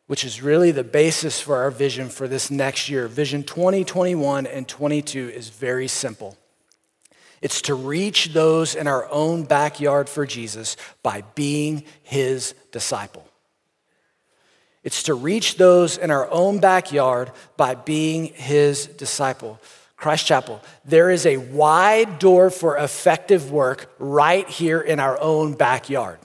which 0.06 0.24
is 0.24 0.40
really 0.40 0.70
the 0.70 0.84
basis 0.84 1.38
for 1.38 1.56
our 1.56 1.70
vision 1.70 2.08
for 2.08 2.26
this 2.26 2.50
next 2.50 2.88
year. 2.88 3.08
Vision 3.08 3.42
2021 3.42 4.46
and 4.46 4.66
22 4.66 5.28
is 5.28 5.50
very 5.50 5.86
simple. 5.86 6.38
It's 7.42 7.60
to 7.62 7.74
reach 7.74 8.32
those 8.32 8.74
in 8.74 8.86
our 8.86 9.06
own 9.10 9.44
backyard 9.44 10.08
for 10.08 10.24
Jesus 10.24 10.78
by 11.02 11.24
being 11.34 11.84
his 12.02 12.54
disciple. 12.72 13.25
It's 14.86 15.02
to 15.02 15.14
reach 15.14 15.56
those 15.56 15.98
in 15.98 16.12
our 16.12 16.30
own 16.30 16.60
backyard 16.60 17.32
by 17.56 17.74
being 17.74 18.26
his 18.26 18.86
disciple. 18.86 19.58
Christ 19.96 20.26
Chapel, 20.26 20.62
there 20.84 21.10
is 21.10 21.26
a 21.26 21.38
wide 21.38 22.20
door 22.20 22.50
for 22.50 22.76
effective 22.76 23.50
work 23.50 23.92
right 23.98 24.48
here 24.48 24.80
in 24.80 25.00
our 25.00 25.20
own 25.20 25.54
backyard. 25.54 26.20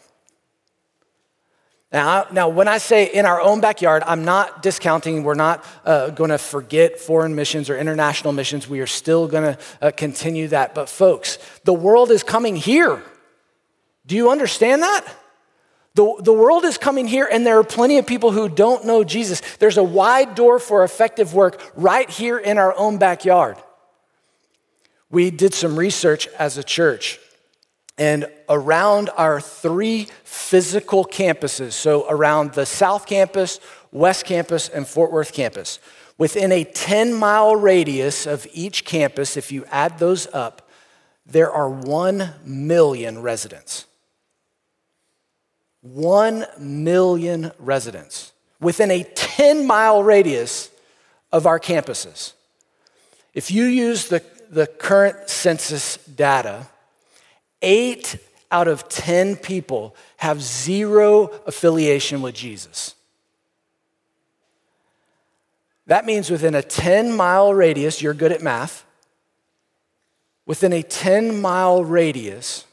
Now, 1.91 2.27
now, 2.31 2.49
when 2.49 2.67
I 2.67 2.77
say 2.77 3.11
in 3.11 3.25
our 3.25 3.41
own 3.41 3.61
backyard, 3.61 4.03
I'm 4.05 4.25
not 4.25 4.61
discounting, 4.61 5.23
we're 5.23 5.33
not 5.33 5.65
uh, 5.83 6.11
going 6.11 6.29
to 6.29 6.37
forget 6.37 6.99
foreign 6.99 7.33
missions 7.33 7.67
or 7.67 7.79
international 7.79 8.31
missions. 8.31 8.69
We 8.69 8.79
are 8.81 8.87
still 8.87 9.27
going 9.27 9.55
to 9.55 9.59
uh, 9.81 9.89
continue 9.89 10.49
that. 10.49 10.75
But, 10.75 10.87
folks, 10.87 11.39
the 11.63 11.73
world 11.73 12.11
is 12.11 12.21
coming 12.21 12.55
here. 12.55 13.01
Do 14.05 14.15
you 14.15 14.29
understand 14.29 14.83
that? 14.83 15.15
The, 15.93 16.15
the 16.23 16.33
world 16.33 16.63
is 16.63 16.77
coming 16.77 17.07
here, 17.07 17.27
and 17.29 17.45
there 17.45 17.59
are 17.59 17.63
plenty 17.63 17.97
of 17.97 18.07
people 18.07 18.31
who 18.31 18.47
don't 18.47 18.85
know 18.85 19.03
Jesus. 19.03 19.41
There's 19.57 19.77
a 19.77 19.83
wide 19.83 20.35
door 20.35 20.57
for 20.57 20.83
effective 20.83 21.33
work 21.33 21.61
right 21.75 22.09
here 22.09 22.37
in 22.37 22.57
our 22.57 22.75
own 22.77 22.97
backyard. 22.97 23.57
We 25.09 25.31
did 25.31 25.53
some 25.53 25.77
research 25.77 26.27
as 26.39 26.57
a 26.57 26.63
church 26.63 27.19
and 27.97 28.25
around 28.49 29.09
our 29.17 29.41
three 29.41 30.07
physical 30.23 31.05
campuses, 31.05 31.73
so 31.73 32.09
around 32.09 32.53
the 32.53 32.65
South 32.65 33.05
Campus, 33.05 33.59
West 33.91 34.25
Campus, 34.25 34.69
and 34.69 34.87
Fort 34.87 35.11
Worth 35.11 35.33
campus, 35.33 35.79
within 36.17 36.51
a 36.51 36.63
10 36.63 37.13
mile 37.13 37.55
radius 37.55 38.25
of 38.25 38.47
each 38.53 38.85
campus, 38.85 39.35
if 39.35 39.51
you 39.51 39.65
add 39.69 39.99
those 39.99 40.25
up, 40.33 40.69
there 41.25 41.51
are 41.51 41.69
1 41.69 42.33
million 42.45 43.21
residents. 43.21 43.85
1 45.81 46.45
million 46.59 47.51
residents 47.57 48.31
within 48.59 48.91
a 48.91 49.03
10 49.03 49.65
mile 49.65 50.03
radius 50.03 50.69
of 51.31 51.45
our 51.45 51.59
campuses. 51.59 52.33
If 53.33 53.49
you 53.49 53.65
use 53.65 54.07
the, 54.07 54.23
the 54.49 54.67
current 54.67 55.29
census 55.29 55.97
data, 55.97 56.67
Eight 57.61 58.17
out 58.49 58.67
of 58.67 58.89
10 58.89 59.37
people 59.37 59.95
have 60.17 60.41
zero 60.41 61.27
affiliation 61.45 62.21
with 62.21 62.35
Jesus. 62.35 62.95
That 65.85 66.05
means 66.05 66.29
within 66.29 66.55
a 66.55 66.61
10 66.61 67.15
mile 67.15 67.53
radius, 67.53 68.01
you're 68.01 68.13
good 68.13 68.31
at 68.31 68.41
math, 68.41 68.85
within 70.45 70.73
a 70.73 70.81
10 70.81 71.39
mile 71.39 71.83
radius 71.83 72.65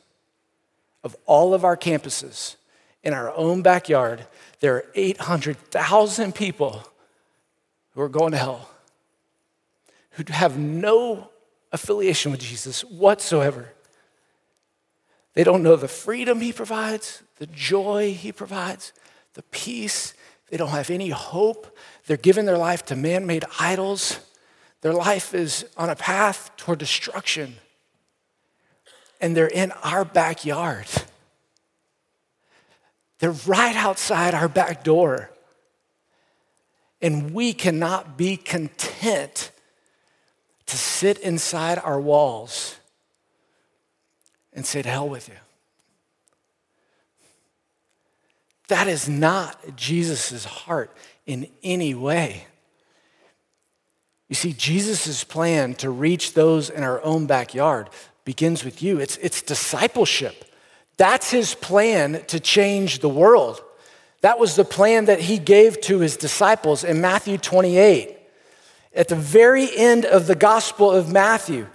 of 1.05 1.15
all 1.27 1.55
of 1.55 1.65
our 1.65 1.77
campuses 1.77 2.57
in 3.03 3.15
our 3.15 3.35
own 3.35 3.63
backyard, 3.63 4.27
there 4.61 4.75
are 4.77 4.85
800,000 4.95 6.35
people 6.35 6.83
who 7.95 8.01
are 8.01 8.09
going 8.09 8.33
to 8.33 8.39
hell, 8.39 8.71
who 10.13 10.25
have 10.29 10.59
no 10.59 11.31
affiliation 11.73 12.33
with 12.33 12.41
Jesus 12.41 12.83
whatsoever. 12.83 13.73
They 15.35 15.45
don't 15.45 15.63
know 15.63 15.77
the 15.77 15.89
freedom 15.89 16.41
he 16.41 16.53
provides, 16.53 17.23
the 17.37 17.47
joy 17.47 18.13
he 18.13 18.33
provides, 18.33 18.93
the 19.35 19.43
peace. 19.43 20.15
They 20.51 20.57
don't 20.57 20.71
have 20.71 20.91
any 20.91 21.11
hope. 21.11 21.77
They're 22.07 22.17
giving 22.17 22.45
their 22.45 22.59
life 22.59 22.85
to 22.87 22.97
man 22.97 23.27
made 23.27 23.45
idols. 23.61 24.19
Their 24.81 24.95
life 24.95 25.35
is 25.35 25.65
on 25.77 25.91
a 25.91 25.97
path 25.97 26.51
toward 26.57 26.79
destruction. 26.79 27.57
And 29.21 29.37
they're 29.37 29.47
in 29.47 29.73
our 29.85 30.05
backyard. 30.05 30.87
They're 33.19 33.31
right 33.31 33.77
outside 33.77 34.35
our 34.35 34.49
back 34.49 34.85
door. 34.85 35.31
And 37.01 37.33
we 37.33 37.53
cannot 37.53 38.17
be 38.17 38.37
content 38.37 39.51
to 40.67 40.77
sit 40.77 41.19
inside 41.19 41.79
our 41.79 42.01
walls 42.01 42.77
and 44.53 44.67
say, 44.67 44.83
to 44.83 44.89
hell 44.89 45.09
with 45.09 45.29
you. 45.29 45.35
That 48.69 48.87
is 48.87 49.09
not 49.09 49.77
Jesus' 49.77 50.45
heart 50.45 50.95
in 51.27 51.49
any 51.63 51.95
way. 51.95 52.47
You 54.29 54.35
see, 54.35 54.53
Jesus' 54.53 55.25
plan 55.25 55.75
to 55.77 55.89
reach 55.89 56.35
those 56.35 56.69
in 56.69 56.83
our 56.83 57.03
own 57.03 57.27
backyard 57.27 57.89
begins 58.25 58.63
with 58.63 58.83
you. 58.83 59.01
It's, 59.01 59.17
it's 59.19 59.41
discipleship. 59.41 60.45
That's 60.99 61.31
his 61.31 61.55
plan 61.55 62.25
to 62.27 62.39
change 62.39 62.99
the 62.99 63.09
world. 63.09 63.63
That 64.21 64.39
was 64.39 64.57
the 64.57 64.65
plan 64.65 65.07
that 65.07 65.21
he 65.21 65.39
gave 65.39 65.81
to 65.83 66.01
his 66.01 66.17
disciples 66.17 66.85
in 66.85 67.01
Matthew 67.01 67.39
28. 67.39 68.17
At 68.95 69.09
the 69.09 69.17
very 69.17 69.75
end 69.77 70.05
of 70.05 70.27
the 70.27 70.35
Gospel 70.35 70.91
of 70.91 71.13
Matthew, 71.13 71.69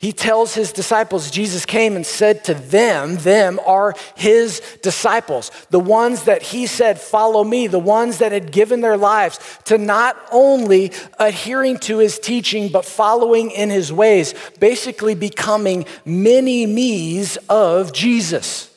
he 0.00 0.12
tells 0.12 0.54
his 0.54 0.72
disciples, 0.72 1.30
Jesus 1.30 1.66
came 1.66 1.94
and 1.94 2.06
said 2.06 2.42
to 2.44 2.54
them, 2.54 3.16
them 3.16 3.60
are 3.66 3.94
his 4.16 4.62
disciples, 4.80 5.50
the 5.68 5.78
ones 5.78 6.22
that 6.24 6.40
he 6.40 6.66
said, 6.66 6.98
Follow 6.98 7.44
me, 7.44 7.66
the 7.66 7.78
ones 7.78 8.16
that 8.16 8.32
had 8.32 8.50
given 8.50 8.80
their 8.80 8.96
lives 8.96 9.38
to 9.64 9.76
not 9.76 10.16
only 10.32 10.92
adhering 11.18 11.76
to 11.80 11.98
his 11.98 12.18
teaching, 12.18 12.72
but 12.72 12.86
following 12.86 13.50
in 13.50 13.68
his 13.68 13.92
ways, 13.92 14.34
basically 14.58 15.14
becoming 15.14 15.84
mini 16.06 16.64
me's 16.64 17.36
of 17.50 17.92
Jesus. 17.92 18.74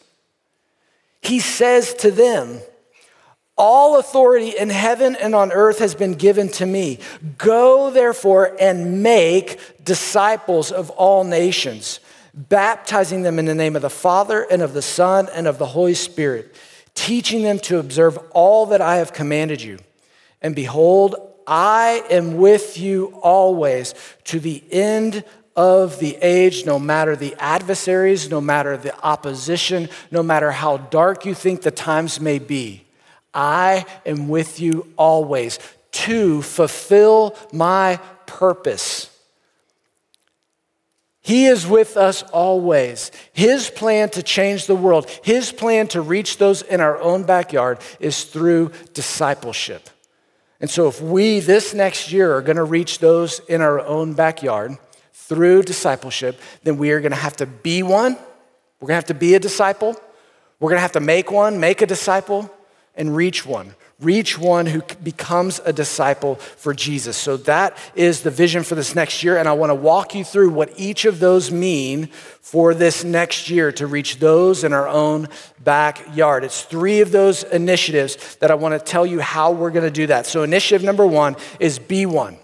He 1.22 1.39
says 1.39 1.94
to 1.96 2.12
them, 2.12 2.60
authority 4.00 4.50
in 4.58 4.70
heaven 4.70 5.16
and 5.16 5.36
on 5.36 5.52
earth 5.52 5.80
has 5.80 5.96
been 5.96 6.14
given 6.14 6.50
to 6.50 6.66
me. 6.66 7.00
Go, 7.38 7.92
therefore, 7.92 8.56
and 8.60 9.04
make 9.04 9.60
disciples 9.84 10.72
of 10.72 10.90
all 10.92 11.24
nations, 11.24 12.00
baptizing 12.34 13.22
them 13.22 13.40
in 13.40 13.46
the 13.46 13.56
name 13.56 13.76
of 13.76 13.82
the 13.82 13.90
Father 13.90 14.46
and 14.50 14.62
of 14.62 14.74
the 14.74 14.82
Son 14.82 15.28
and 15.34 15.48
of 15.48 15.58
the 15.58 15.66
Holy 15.66 15.94
Spirit, 15.94 16.56
teaching 16.96 17.44
them 17.44 17.60
to 17.60 17.80
observe 17.80 18.18
all 18.32 18.68
that 18.68 18.82
I 18.82 18.98
have 18.98 19.14
commanded 19.14 19.62
you. 19.62 19.80
And 20.42 20.56
behold, 20.56 21.16
I 21.48 22.04
am 22.10 22.38
with 22.38 22.78
you 22.78 23.18
always 23.22 23.96
to 24.26 24.40
the 24.40 24.64
end 24.72 25.24
of 25.56 26.00
the 26.00 26.16
age, 26.18 26.66
no 26.66 26.80
matter 26.80 27.16
the 27.16 27.36
adversaries, 27.38 28.30
no 28.30 28.42
matter 28.42 28.76
the 28.76 28.98
opposition, 29.06 29.88
no 30.10 30.24
matter 30.24 30.52
how 30.52 30.78
dark 30.78 31.26
you 31.26 31.34
think 31.34 31.62
the 31.62 31.72
times 31.72 32.20
may 32.20 32.40
be, 32.40 32.84
I 33.34 33.86
am 34.06 34.30
with 34.30 34.60
you 34.60 34.88
always 34.98 35.60
to 35.92 36.42
fulfill 36.42 37.36
my 37.52 38.00
purpose. 38.25 39.10
He 41.22 41.46
is 41.46 41.66
with 41.66 41.96
us 41.96 42.22
always. 42.22 43.10
His 43.32 43.70
plan 43.70 44.10
to 44.10 44.22
change 44.22 44.68
the 44.68 44.75
world, 44.75 45.10
His 45.24 45.52
plan 45.54 45.88
to 45.90 46.02
reach 46.02 46.38
those 46.38 46.62
in 46.62 46.82
our 46.82 47.02
own 47.02 47.24
backyard 47.24 47.80
is 48.00 48.25
through 48.25 48.72
discipleship. 48.94 49.90
And 50.60 50.70
so, 50.70 50.88
if 50.88 51.02
we 51.02 51.40
this 51.40 51.74
next 51.74 52.12
year 52.12 52.36
are 52.36 52.42
going 52.42 52.58
to 52.58 52.63
reach 52.63 53.00
those 53.00 53.40
in 53.48 53.62
our 53.62 53.80
own 53.80 54.13
backyard 54.13 54.78
through 55.13 55.63
discipleship, 55.63 56.40
then 56.63 56.78
we 56.78 56.92
are 56.92 57.00
going 57.00 57.12
to 57.12 57.18
have 57.18 57.38
to 57.38 57.46
be 57.46 57.84
one. 57.84 58.13
We're 58.80 58.88
going 58.88 58.94
to 58.94 58.96
have 58.96 59.06
to 59.06 59.13
be 59.13 59.36
a 59.36 59.40
disciple. 59.40 59.96
We're 60.60 60.70
going 60.70 60.78
to 60.78 60.82
have 60.82 60.94
to 60.94 61.00
make 61.00 61.32
one, 61.32 61.60
make 61.60 61.82
a 61.82 61.86
disciple, 61.86 62.52
and 62.96 63.16
reach 63.16 63.46
one 63.46 63.76
reach 64.04 64.38
one 64.38 64.66
who 64.66 64.82
becomes 65.02 65.60
a 65.66 65.74
disciple 65.74 66.36
for 66.36 66.74
Jesus. 66.74 67.18
So 67.18 67.38
that 67.38 67.78
is 67.96 68.22
the 68.22 68.32
vision 68.32 68.64
for 68.64 68.76
this 68.76 68.96
next 68.96 69.24
year. 69.24 69.38
And 69.38 69.48
I 69.48 69.54
want 69.54 69.70
to 69.70 69.76
walk 69.76 70.16
you 70.16 70.24
through 70.24 70.50
what 70.50 70.74
each 70.78 71.06
of 71.06 71.20
those 71.20 71.52
mean 71.52 72.08
for 72.08 72.74
this 72.74 73.04
next 73.04 73.50
year 73.50 73.72
to 73.74 73.88
reach 73.88 74.20
those 74.20 74.64
in 74.64 74.74
our 74.74 74.88
own 74.88 75.28
backyard. 75.64 76.44
It's 76.44 76.64
three 76.64 77.02
of 77.02 77.12
those 77.12 77.44
initiatives 77.44 78.36
that 78.38 78.52
I 78.52 78.56
want 78.56 78.74
to 78.74 78.80
tell 78.80 79.06
you 79.06 79.20
how 79.20 79.52
we're 79.52 79.72
going 79.72 79.86
to 79.86 79.92
do 79.92 80.08
that. 80.08 80.26
So, 80.26 80.44
initiative 80.44 80.84
number 80.84 81.06
one 81.06 81.36
is 81.60 81.80
be 81.80 82.06
one. 82.06 82.38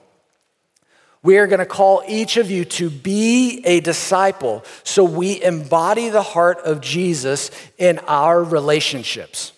We 1.21 1.37
are 1.37 1.47
going 1.47 1.59
to 1.59 1.65
call 1.65 2.01
each 2.07 2.37
of 2.37 2.49
you 2.49 2.63
to 2.63 2.89
be 2.89 3.61
a 3.65 3.81
disciple 3.81 4.63
so 4.83 5.03
we 5.03 5.43
embody 5.43 6.07
the 6.07 6.21
heart 6.21 6.59
of 6.59 6.79
Jesus 6.79 7.51
in 7.77 7.99
our 7.99 8.41
relationships. 8.41 9.51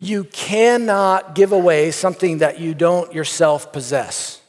You 0.00 0.24
cannot 0.24 1.34
give 1.34 1.52
away 1.52 1.90
something 1.90 2.38
that 2.38 2.58
you 2.58 2.74
don't 2.74 3.12
yourself 3.12 3.72
possess. 3.72 4.40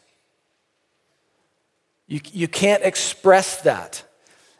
You, 2.08 2.22
you 2.31 2.48
can't 2.48 2.84
express 2.84 3.62
that. 3.62 4.03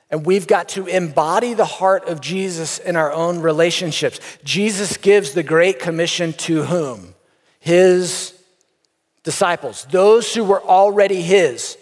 And 0.10 0.26
we've 0.26 0.48
got 0.48 0.68
to 0.70 0.88
embody 0.88 1.54
the 1.54 1.66
heart 1.66 2.10
of 2.10 2.20
Jesus 2.20 2.78
in 2.78 2.98
our 2.98 3.12
own 3.14 3.40
relationships. 3.40 4.20
Jesus 4.44 4.98
gives 4.98 5.32
the 5.32 5.44
Great 5.44 5.80
Commission 5.80 6.34
to 6.34 6.64
whom? 6.64 7.16
His 7.62 8.38
disciples, 9.24 9.86
those 9.92 10.34
who 10.34 10.44
were 10.44 10.62
already 10.62 11.22
His, 11.22 11.78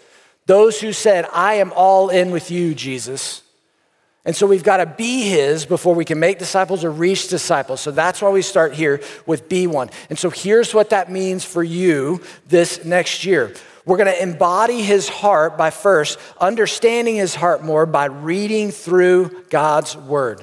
those 0.46 0.80
who 0.80 0.92
said, 0.92 1.26
I 1.32 1.54
am 1.54 1.72
all 1.74 2.08
in 2.08 2.30
with 2.30 2.50
you, 2.50 2.74
Jesus. 2.74 3.42
And 4.24 4.36
so 4.36 4.46
we've 4.46 4.64
got 4.64 4.78
to 4.78 4.86
be 4.86 5.28
His 5.28 5.64
before 5.64 5.94
we 5.94 6.04
can 6.04 6.20
make 6.20 6.38
disciples 6.38 6.84
or 6.84 6.90
reach 6.90 7.28
disciples. 7.28 7.80
So 7.80 7.90
that's 7.90 8.20
why 8.20 8.28
we 8.28 8.42
start 8.42 8.74
here 8.74 9.00
with 9.24 9.48
be 9.48 9.66
one. 9.66 9.90
And 10.10 10.18
so 10.18 10.28
here's 10.28 10.74
what 10.74 10.90
that 10.90 11.10
means 11.10 11.44
for 11.44 11.62
you 11.62 12.20
this 12.46 12.84
next 12.84 13.24
year. 13.24 13.54
We're 13.86 13.96
going 13.96 14.12
to 14.12 14.22
embody 14.22 14.82
His 14.82 15.08
heart 15.08 15.56
by 15.56 15.70
first 15.70 16.18
understanding 16.38 17.16
His 17.16 17.34
heart 17.34 17.64
more 17.64 17.86
by 17.86 18.06
reading 18.06 18.72
through 18.72 19.44
God's 19.48 19.96
Word. 19.96 20.42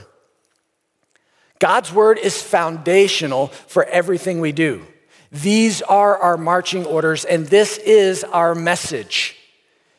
God's 1.59 1.93
Word 1.93 2.17
is 2.17 2.41
foundational 2.41 3.47
for 3.47 3.83
everything 3.85 4.41
we 4.41 4.53
do. 4.53 4.85
These 5.31 5.83
are 5.83 6.17
our 6.17 6.37
marching 6.37 6.85
orders, 6.85 7.25
and 7.25 7.45
this 7.45 7.77
is 7.77 8.23
our 8.23 8.55
message. 8.55 9.35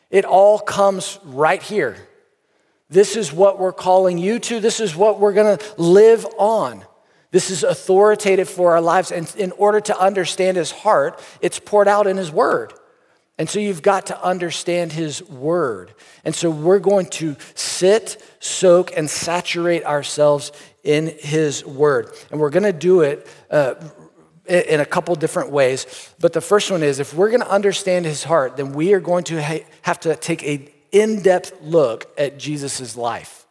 It 0.09 0.25
all 0.25 0.59
comes 0.59 1.17
right 1.23 1.61
here. 1.61 2.08
This 2.89 3.15
is 3.15 3.31
what 3.31 3.59
we're 3.59 3.73
calling 3.73 4.17
you 4.17 4.39
to. 4.39 4.59
This 4.59 4.79
is 4.79 4.95
what 4.95 5.19
we're 5.19 5.33
going 5.33 5.57
to 5.57 5.81
live 5.81 6.25
on. 6.37 6.83
This 7.31 7.51
is 7.51 7.63
authoritative 7.63 8.49
for 8.49 8.71
our 8.71 8.81
lives. 8.81 9.11
And 9.11 9.31
in 9.37 9.51
order 9.53 9.79
to 9.81 9.99
understand 9.99 10.57
his 10.57 10.71
heart, 10.71 11.21
it's 11.41 11.59
poured 11.59 11.87
out 11.87 12.07
in 12.07 12.17
his 12.17 12.31
word. 12.31 12.73
And 13.37 13.49
so 13.49 13.59
you've 13.59 13.83
got 13.83 14.07
to 14.07 14.21
understand 14.21 14.91
his 14.91 15.23
word. 15.23 15.93
And 16.25 16.35
so 16.35 16.49
we're 16.49 16.79
going 16.79 17.05
to 17.05 17.37
sit, 17.53 18.21
soak, 18.39 18.97
and 18.97 19.09
saturate 19.09 19.85
ourselves 19.85 20.51
in 20.83 21.07
his 21.19 21.63
word. 21.63 22.09
And 22.31 22.39
we're 22.39 22.49
going 22.49 22.63
to 22.63 22.73
do 22.73 23.01
it 23.01 23.27
uh, 23.51 23.75
in 24.45 24.79
a 24.79 24.85
couple 24.85 25.15
different 25.15 25.51
ways. 25.51 25.85
But 26.19 26.33
the 26.33 26.41
first 26.41 26.71
one 26.71 26.81
is 26.81 26.99
if 26.99 27.13
we're 27.13 27.29
going 27.29 27.41
to 27.41 27.49
understand 27.49 28.05
his 28.05 28.23
heart, 28.23 28.57
then 28.57 28.73
we 28.73 28.93
are 28.93 28.99
going 28.99 29.23
to 29.25 29.41
ha- 29.41 29.65
have 29.83 29.99
to 30.01 30.15
take 30.15 30.43
a 30.43 30.73
in 30.91 31.21
depth 31.21 31.53
look 31.61 32.11
at 32.17 32.37
Jesus' 32.37 32.95
life. 32.95 33.45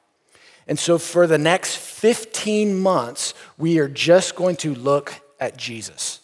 And 0.66 0.79
so 0.79 0.98
for 0.98 1.27
the 1.27 1.38
next 1.38 1.79
15 1.79 2.79
months, 2.79 3.33
we 3.57 3.79
are 3.79 3.88
just 3.88 4.37
going 4.37 4.57
to 4.57 4.74
look 4.74 5.14
at 5.40 5.57
Jesus. 5.57 6.20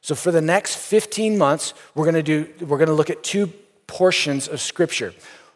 So 0.00 0.14
for 0.14 0.32
the 0.32 0.40
next 0.40 0.76
15 0.76 1.38
months, 1.38 1.72
we're 1.94 2.04
going 2.04 2.22
to 2.22 2.22
do 2.22 2.66
we're 2.66 2.78
going 2.78 2.88
to 2.88 2.94
look 2.94 3.10
at 3.10 3.22
two 3.22 3.52
portions 3.86 4.48
of 4.48 4.60
scripture. 4.60 5.14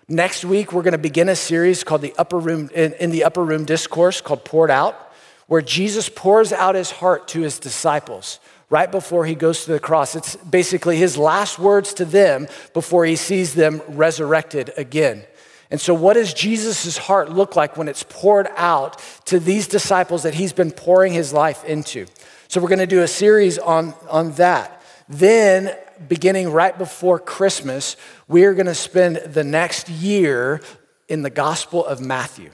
Next 0.08 0.42
week, 0.44 0.72
we're 0.72 0.82
going 0.82 0.92
to 0.92 0.98
begin 0.98 1.28
a 1.28 1.36
series 1.36 1.84
called 1.84 2.00
the 2.00 2.14
upper 2.16 2.38
room 2.38 2.70
in, 2.74 2.94
in 2.94 3.10
the 3.10 3.24
upper 3.24 3.44
room 3.44 3.66
discourse 3.66 4.22
called 4.22 4.44
poured 4.44 4.70
out, 4.70 5.12
where 5.48 5.60
Jesus 5.60 6.08
pours 6.08 6.50
out 6.50 6.76
his 6.76 6.90
heart 6.90 7.28
to 7.28 7.42
his 7.42 7.58
disciples 7.58 8.40
right 8.70 8.90
before 8.90 9.24
he 9.24 9.34
goes 9.34 9.64
to 9.64 9.72
the 9.72 9.80
cross. 9.80 10.14
It's 10.14 10.36
basically 10.36 10.96
his 10.96 11.16
last 11.16 11.58
words 11.58 11.94
to 11.94 12.04
them 12.04 12.48
before 12.74 13.04
he 13.04 13.16
sees 13.16 13.54
them 13.54 13.82
resurrected 13.88 14.72
again. 14.76 15.24
And 15.70 15.80
so, 15.80 15.92
what 15.92 16.14
does 16.14 16.32
Jesus' 16.32 16.96
heart 16.96 17.30
look 17.30 17.54
like 17.54 17.76
when 17.76 17.88
it's 17.88 18.02
poured 18.02 18.48
out 18.56 19.02
to 19.26 19.38
these 19.38 19.68
disciples 19.68 20.22
that 20.22 20.34
he's 20.34 20.52
been 20.52 20.70
pouring 20.70 21.12
his 21.12 21.32
life 21.32 21.64
into? 21.64 22.06
So, 22.48 22.60
we're 22.60 22.68
going 22.68 22.78
to 22.78 22.86
do 22.86 23.02
a 23.02 23.08
series 23.08 23.58
on, 23.58 23.92
on 24.08 24.32
that. 24.32 24.82
Then, 25.10 25.76
beginning 26.08 26.50
right 26.52 26.76
before 26.76 27.18
Christmas, 27.18 27.96
we 28.28 28.44
are 28.44 28.54
going 28.54 28.66
to 28.66 28.74
spend 28.74 29.16
the 29.16 29.44
next 29.44 29.90
year 29.90 30.62
in 31.08 31.22
the 31.22 31.30
Gospel 31.30 31.84
of 31.84 32.00
Matthew. 32.00 32.50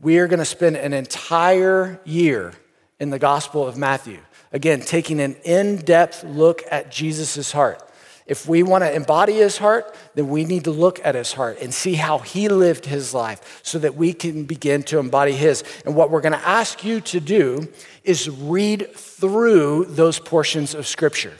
We 0.00 0.18
are 0.18 0.26
going 0.26 0.40
to 0.40 0.44
spend 0.44 0.76
an 0.76 0.92
entire 0.92 2.00
year 2.04 2.54
in 2.98 3.10
the 3.10 3.18
Gospel 3.18 3.66
of 3.66 3.76
Matthew. 3.76 4.18
Again, 4.52 4.80
taking 4.80 5.20
an 5.20 5.36
in 5.44 5.76
depth 5.76 6.24
look 6.24 6.62
at 6.70 6.90
Jesus' 6.90 7.52
heart. 7.52 7.82
If 8.26 8.48
we 8.48 8.64
want 8.64 8.82
to 8.82 8.92
embody 8.92 9.34
his 9.34 9.56
heart, 9.56 9.94
then 10.16 10.28
we 10.28 10.44
need 10.44 10.64
to 10.64 10.72
look 10.72 11.04
at 11.04 11.14
his 11.14 11.32
heart 11.32 11.58
and 11.60 11.72
see 11.72 11.94
how 11.94 12.18
he 12.18 12.48
lived 12.48 12.86
his 12.86 13.14
life 13.14 13.60
so 13.62 13.78
that 13.78 13.94
we 13.94 14.12
can 14.12 14.44
begin 14.44 14.82
to 14.84 14.98
embody 14.98 15.32
his. 15.32 15.62
And 15.84 15.94
what 15.94 16.10
we're 16.10 16.20
going 16.20 16.32
to 16.32 16.48
ask 16.48 16.82
you 16.84 17.00
to 17.02 17.20
do 17.20 17.68
is 18.02 18.28
read 18.28 18.92
through 18.96 19.84
those 19.84 20.18
portions 20.18 20.74
of 20.74 20.88
scripture. 20.88 21.34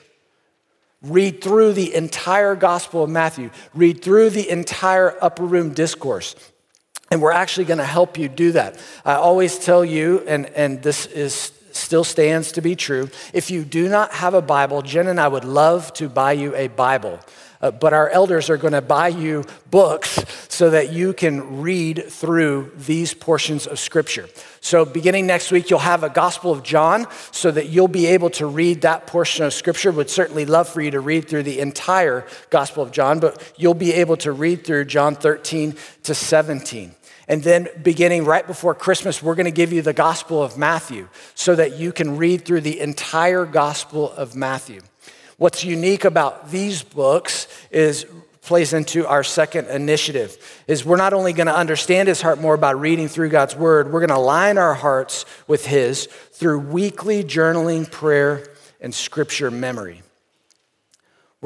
Read 1.02 1.42
through 1.42 1.72
the 1.72 1.92
entire 1.92 2.54
Gospel 2.54 3.02
of 3.04 3.10
Matthew. 3.10 3.50
Read 3.74 4.02
through 4.02 4.30
the 4.30 4.48
entire 4.48 5.16
upper 5.20 5.44
room 5.44 5.74
discourse. 5.74 6.36
And 7.10 7.20
we're 7.20 7.32
actually 7.32 7.66
going 7.66 7.78
to 7.78 7.84
help 7.84 8.16
you 8.16 8.28
do 8.28 8.52
that. 8.52 8.80
I 9.04 9.14
always 9.14 9.58
tell 9.58 9.84
you, 9.84 10.22
and, 10.26 10.46
and 10.46 10.82
this 10.82 11.06
is 11.06 11.52
still 11.76 12.04
stands 12.04 12.52
to 12.52 12.60
be 12.60 12.74
true. 12.74 13.10
If 13.32 13.50
you 13.50 13.64
do 13.64 13.88
not 13.88 14.12
have 14.12 14.34
a 14.34 14.42
Bible, 14.42 14.82
Jen 14.82 15.06
and 15.06 15.20
I 15.20 15.28
would 15.28 15.44
love 15.44 15.92
to 15.94 16.08
buy 16.08 16.32
you 16.32 16.54
a 16.54 16.68
Bible. 16.68 17.20
Uh, 17.60 17.70
but 17.70 17.92
our 17.92 18.08
elders 18.10 18.50
are 18.50 18.56
going 18.56 18.74
to 18.74 18.82
buy 18.82 19.08
you 19.08 19.44
books 19.70 20.22
so 20.48 20.70
that 20.70 20.92
you 20.92 21.12
can 21.12 21.62
read 21.62 22.04
through 22.08 22.72
these 22.76 23.14
portions 23.14 23.66
of 23.66 23.78
Scripture. 23.78 24.28
So, 24.60 24.84
beginning 24.84 25.26
next 25.26 25.50
week, 25.50 25.70
you'll 25.70 25.78
have 25.78 26.02
a 26.02 26.10
Gospel 26.10 26.52
of 26.52 26.62
John 26.62 27.06
so 27.30 27.50
that 27.50 27.68
you'll 27.68 27.88
be 27.88 28.06
able 28.06 28.30
to 28.30 28.46
read 28.46 28.82
that 28.82 29.06
portion 29.06 29.44
of 29.46 29.54
Scripture. 29.54 29.90
Would 29.90 30.10
certainly 30.10 30.44
love 30.44 30.68
for 30.68 30.80
you 30.80 30.90
to 30.90 31.00
read 31.00 31.28
through 31.28 31.44
the 31.44 31.60
entire 31.60 32.26
Gospel 32.50 32.82
of 32.82 32.92
John, 32.92 33.20
but 33.20 33.52
you'll 33.56 33.74
be 33.74 33.94
able 33.94 34.16
to 34.18 34.32
read 34.32 34.64
through 34.64 34.84
John 34.86 35.14
13 35.14 35.76
to 36.02 36.14
17. 36.14 36.94
And 37.28 37.42
then, 37.42 37.68
beginning 37.82 38.24
right 38.24 38.46
before 38.46 38.74
Christmas, 38.74 39.22
we're 39.22 39.34
going 39.34 39.46
to 39.46 39.50
give 39.50 39.72
you 39.72 39.82
the 39.82 39.92
Gospel 39.92 40.42
of 40.42 40.56
Matthew 40.56 41.08
so 41.34 41.56
that 41.56 41.76
you 41.76 41.92
can 41.92 42.16
read 42.16 42.44
through 42.44 42.60
the 42.60 42.80
entire 42.80 43.44
Gospel 43.44 44.12
of 44.12 44.36
Matthew. 44.36 44.80
What's 45.36 45.64
unique 45.64 46.04
about 46.04 46.50
these 46.50 46.82
books 46.82 47.48
is 47.70 48.06
plays 48.46 48.72
into 48.72 49.04
our 49.08 49.24
second 49.24 49.66
initiative 49.66 50.62
is 50.68 50.84
we're 50.84 50.96
not 50.96 51.12
only 51.12 51.32
going 51.32 51.48
to 51.48 51.56
understand 51.56 52.06
his 52.06 52.22
heart 52.22 52.40
more 52.40 52.56
by 52.56 52.70
reading 52.70 53.08
through 53.08 53.28
God's 53.28 53.56
word, 53.56 53.92
we're 53.92 53.98
going 53.98 54.08
to 54.08 54.16
align 54.16 54.56
our 54.56 54.74
hearts 54.74 55.26
with 55.48 55.66
his 55.66 56.06
through 56.06 56.60
weekly 56.60 57.24
journaling, 57.24 57.90
prayer, 57.90 58.46
and 58.80 58.94
scripture 58.94 59.50
memory. 59.50 60.02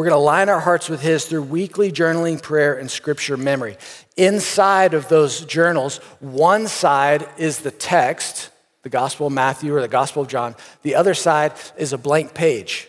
We're 0.00 0.08
going 0.08 0.18
to 0.18 0.24
align 0.24 0.48
our 0.48 0.60
hearts 0.60 0.88
with 0.88 1.02
His 1.02 1.26
through 1.26 1.42
weekly 1.42 1.92
journaling, 1.92 2.40
prayer, 2.40 2.72
and 2.72 2.90
scripture 2.90 3.36
memory. 3.36 3.76
Inside 4.16 4.94
of 4.94 5.10
those 5.10 5.44
journals, 5.44 5.98
one 6.20 6.68
side 6.68 7.28
is 7.36 7.58
the 7.58 7.70
text, 7.70 8.48
the 8.82 8.88
Gospel 8.88 9.26
of 9.26 9.34
Matthew 9.34 9.76
or 9.76 9.82
the 9.82 9.88
Gospel 9.88 10.22
of 10.22 10.28
John. 10.28 10.56
The 10.80 10.94
other 10.94 11.12
side 11.12 11.52
is 11.76 11.92
a 11.92 11.98
blank 11.98 12.32
page 12.32 12.88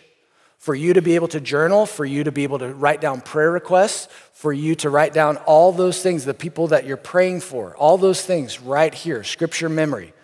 for 0.56 0.74
you 0.74 0.94
to 0.94 1.02
be 1.02 1.14
able 1.14 1.28
to 1.28 1.40
journal, 1.40 1.84
for 1.84 2.06
you 2.06 2.24
to 2.24 2.32
be 2.32 2.44
able 2.44 2.60
to 2.60 2.72
write 2.72 3.02
down 3.02 3.20
prayer 3.20 3.50
requests, 3.50 4.08
for 4.32 4.50
you 4.50 4.74
to 4.76 4.88
write 4.88 5.12
down 5.12 5.36
all 5.36 5.70
those 5.70 6.02
things, 6.02 6.24
the 6.24 6.32
people 6.32 6.68
that 6.68 6.86
you're 6.86 6.96
praying 6.96 7.42
for, 7.42 7.76
all 7.76 7.98
those 7.98 8.24
things 8.24 8.58
right 8.58 8.94
here, 8.94 9.22
scripture 9.22 9.68
memory. 9.68 10.14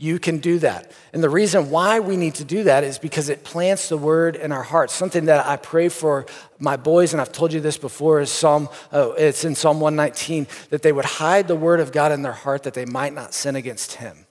You 0.00 0.20
can 0.20 0.38
do 0.38 0.60
that. 0.60 0.92
And 1.12 1.24
the 1.24 1.28
reason 1.28 1.70
why 1.70 1.98
we 1.98 2.16
need 2.16 2.36
to 2.36 2.44
do 2.44 2.62
that 2.64 2.84
is 2.84 3.00
because 3.00 3.28
it 3.28 3.42
plants 3.42 3.88
the 3.88 3.96
word 3.96 4.36
in 4.36 4.52
our 4.52 4.62
hearts. 4.62 4.94
Something 4.94 5.24
that 5.24 5.44
I 5.44 5.56
pray 5.56 5.88
for 5.88 6.24
my 6.60 6.76
boys, 6.76 7.12
and 7.12 7.20
I've 7.20 7.32
told 7.32 7.52
you 7.52 7.60
this 7.60 7.76
before, 7.76 8.20
is 8.20 8.30
Psalm, 8.30 8.68
oh, 8.92 9.12
it's 9.12 9.44
in 9.44 9.56
Psalm 9.56 9.80
119, 9.80 10.46
that 10.70 10.82
they 10.82 10.92
would 10.92 11.04
hide 11.04 11.48
the 11.48 11.56
word 11.56 11.80
of 11.80 11.90
God 11.90 12.12
in 12.12 12.22
their 12.22 12.30
heart 12.30 12.62
that 12.62 12.74
they 12.74 12.84
might 12.84 13.12
not 13.12 13.34
sin 13.34 13.56
against 13.56 13.94
him. 13.94 14.26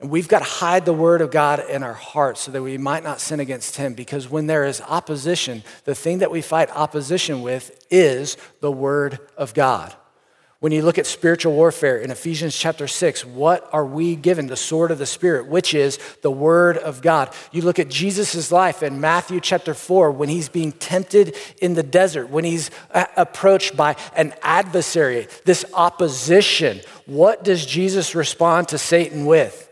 And 0.00 0.08
we've 0.08 0.28
got 0.28 0.38
to 0.38 0.46
hide 0.46 0.86
the 0.86 0.94
word 0.94 1.20
of 1.20 1.30
God 1.30 1.62
in 1.68 1.82
our 1.82 1.92
hearts 1.92 2.42
so 2.42 2.50
that 2.52 2.62
we 2.62 2.78
might 2.78 3.04
not 3.04 3.20
sin 3.20 3.38
against 3.40 3.76
him. 3.76 3.92
Because 3.92 4.30
when 4.30 4.46
there 4.46 4.64
is 4.64 4.80
opposition, 4.80 5.62
the 5.84 5.94
thing 5.94 6.18
that 6.18 6.30
we 6.30 6.40
fight 6.40 6.70
opposition 6.70 7.42
with 7.42 7.86
is 7.90 8.38
the 8.60 8.72
word 8.72 9.18
of 9.36 9.52
God. 9.52 9.94
When 10.60 10.72
you 10.72 10.82
look 10.82 10.96
at 10.96 11.06
spiritual 11.06 11.52
warfare 11.52 11.98
in 11.98 12.10
Ephesians 12.10 12.56
chapter 12.56 12.88
6, 12.88 13.26
what 13.26 13.68
are 13.74 13.84
we 13.84 14.16
given? 14.16 14.46
The 14.46 14.56
sword 14.56 14.90
of 14.90 14.96
the 14.96 15.04
Spirit, 15.04 15.48
which 15.48 15.74
is 15.74 15.98
the 16.22 16.30
Word 16.30 16.78
of 16.78 17.02
God. 17.02 17.34
You 17.52 17.60
look 17.60 17.78
at 17.78 17.90
Jesus' 17.90 18.50
life 18.50 18.82
in 18.82 18.98
Matthew 18.98 19.40
chapter 19.40 19.74
4, 19.74 20.12
when 20.12 20.30
he's 20.30 20.48
being 20.48 20.72
tempted 20.72 21.36
in 21.60 21.74
the 21.74 21.82
desert, 21.82 22.30
when 22.30 22.44
he's 22.44 22.70
uh, 22.90 23.04
approached 23.18 23.76
by 23.76 23.96
an 24.16 24.32
adversary, 24.42 25.28
this 25.44 25.66
opposition. 25.74 26.80
What 27.04 27.44
does 27.44 27.66
Jesus 27.66 28.14
respond 28.14 28.68
to 28.68 28.78
Satan 28.78 29.26
with? 29.26 29.70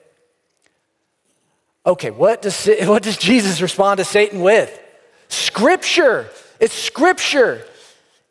Okay, 1.86 2.10
what 2.10 2.42
does, 2.42 2.68
what 2.82 3.02
does 3.02 3.16
Jesus 3.16 3.62
respond 3.62 3.98
to 3.98 4.04
Satan 4.04 4.42
with? 4.42 4.78
Scripture. 5.28 6.28
It's 6.60 6.74
Scripture. 6.74 7.64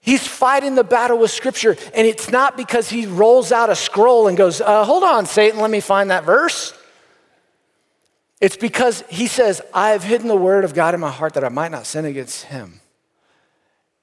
He's 0.06 0.28
fighting 0.28 0.76
the 0.76 0.84
battle 0.84 1.18
with 1.18 1.32
Scripture, 1.32 1.78
and 1.94 2.06
it's 2.06 2.30
not 2.30 2.58
because 2.58 2.90
he 2.90 3.06
rolls 3.06 3.54
out 3.54 3.70
a 3.70 3.76
scroll 3.76 4.28
and 4.28 4.38
goes, 4.38 4.60
uh, 4.60 4.84
Hold 4.84 5.02
on, 5.02 5.26
Satan, 5.26 5.62
let 5.62 5.72
me 5.72 5.80
find 5.80 6.12
that 6.12 6.26
verse. 6.26 6.74
It's 8.42 8.58
because 8.58 9.06
he 9.08 9.28
says, 9.28 9.62
I 9.74 9.92
have 9.92 10.04
hidden 10.04 10.28
the 10.28 10.36
word 10.36 10.66
of 10.66 10.74
God 10.74 10.94
in 10.94 11.00
my 11.00 11.10
heart 11.10 11.36
that 11.36 11.46
I 11.46 11.50
might 11.50 11.72
not 11.72 11.86
sin 11.86 12.04
against 12.04 12.44
him. 12.44 12.82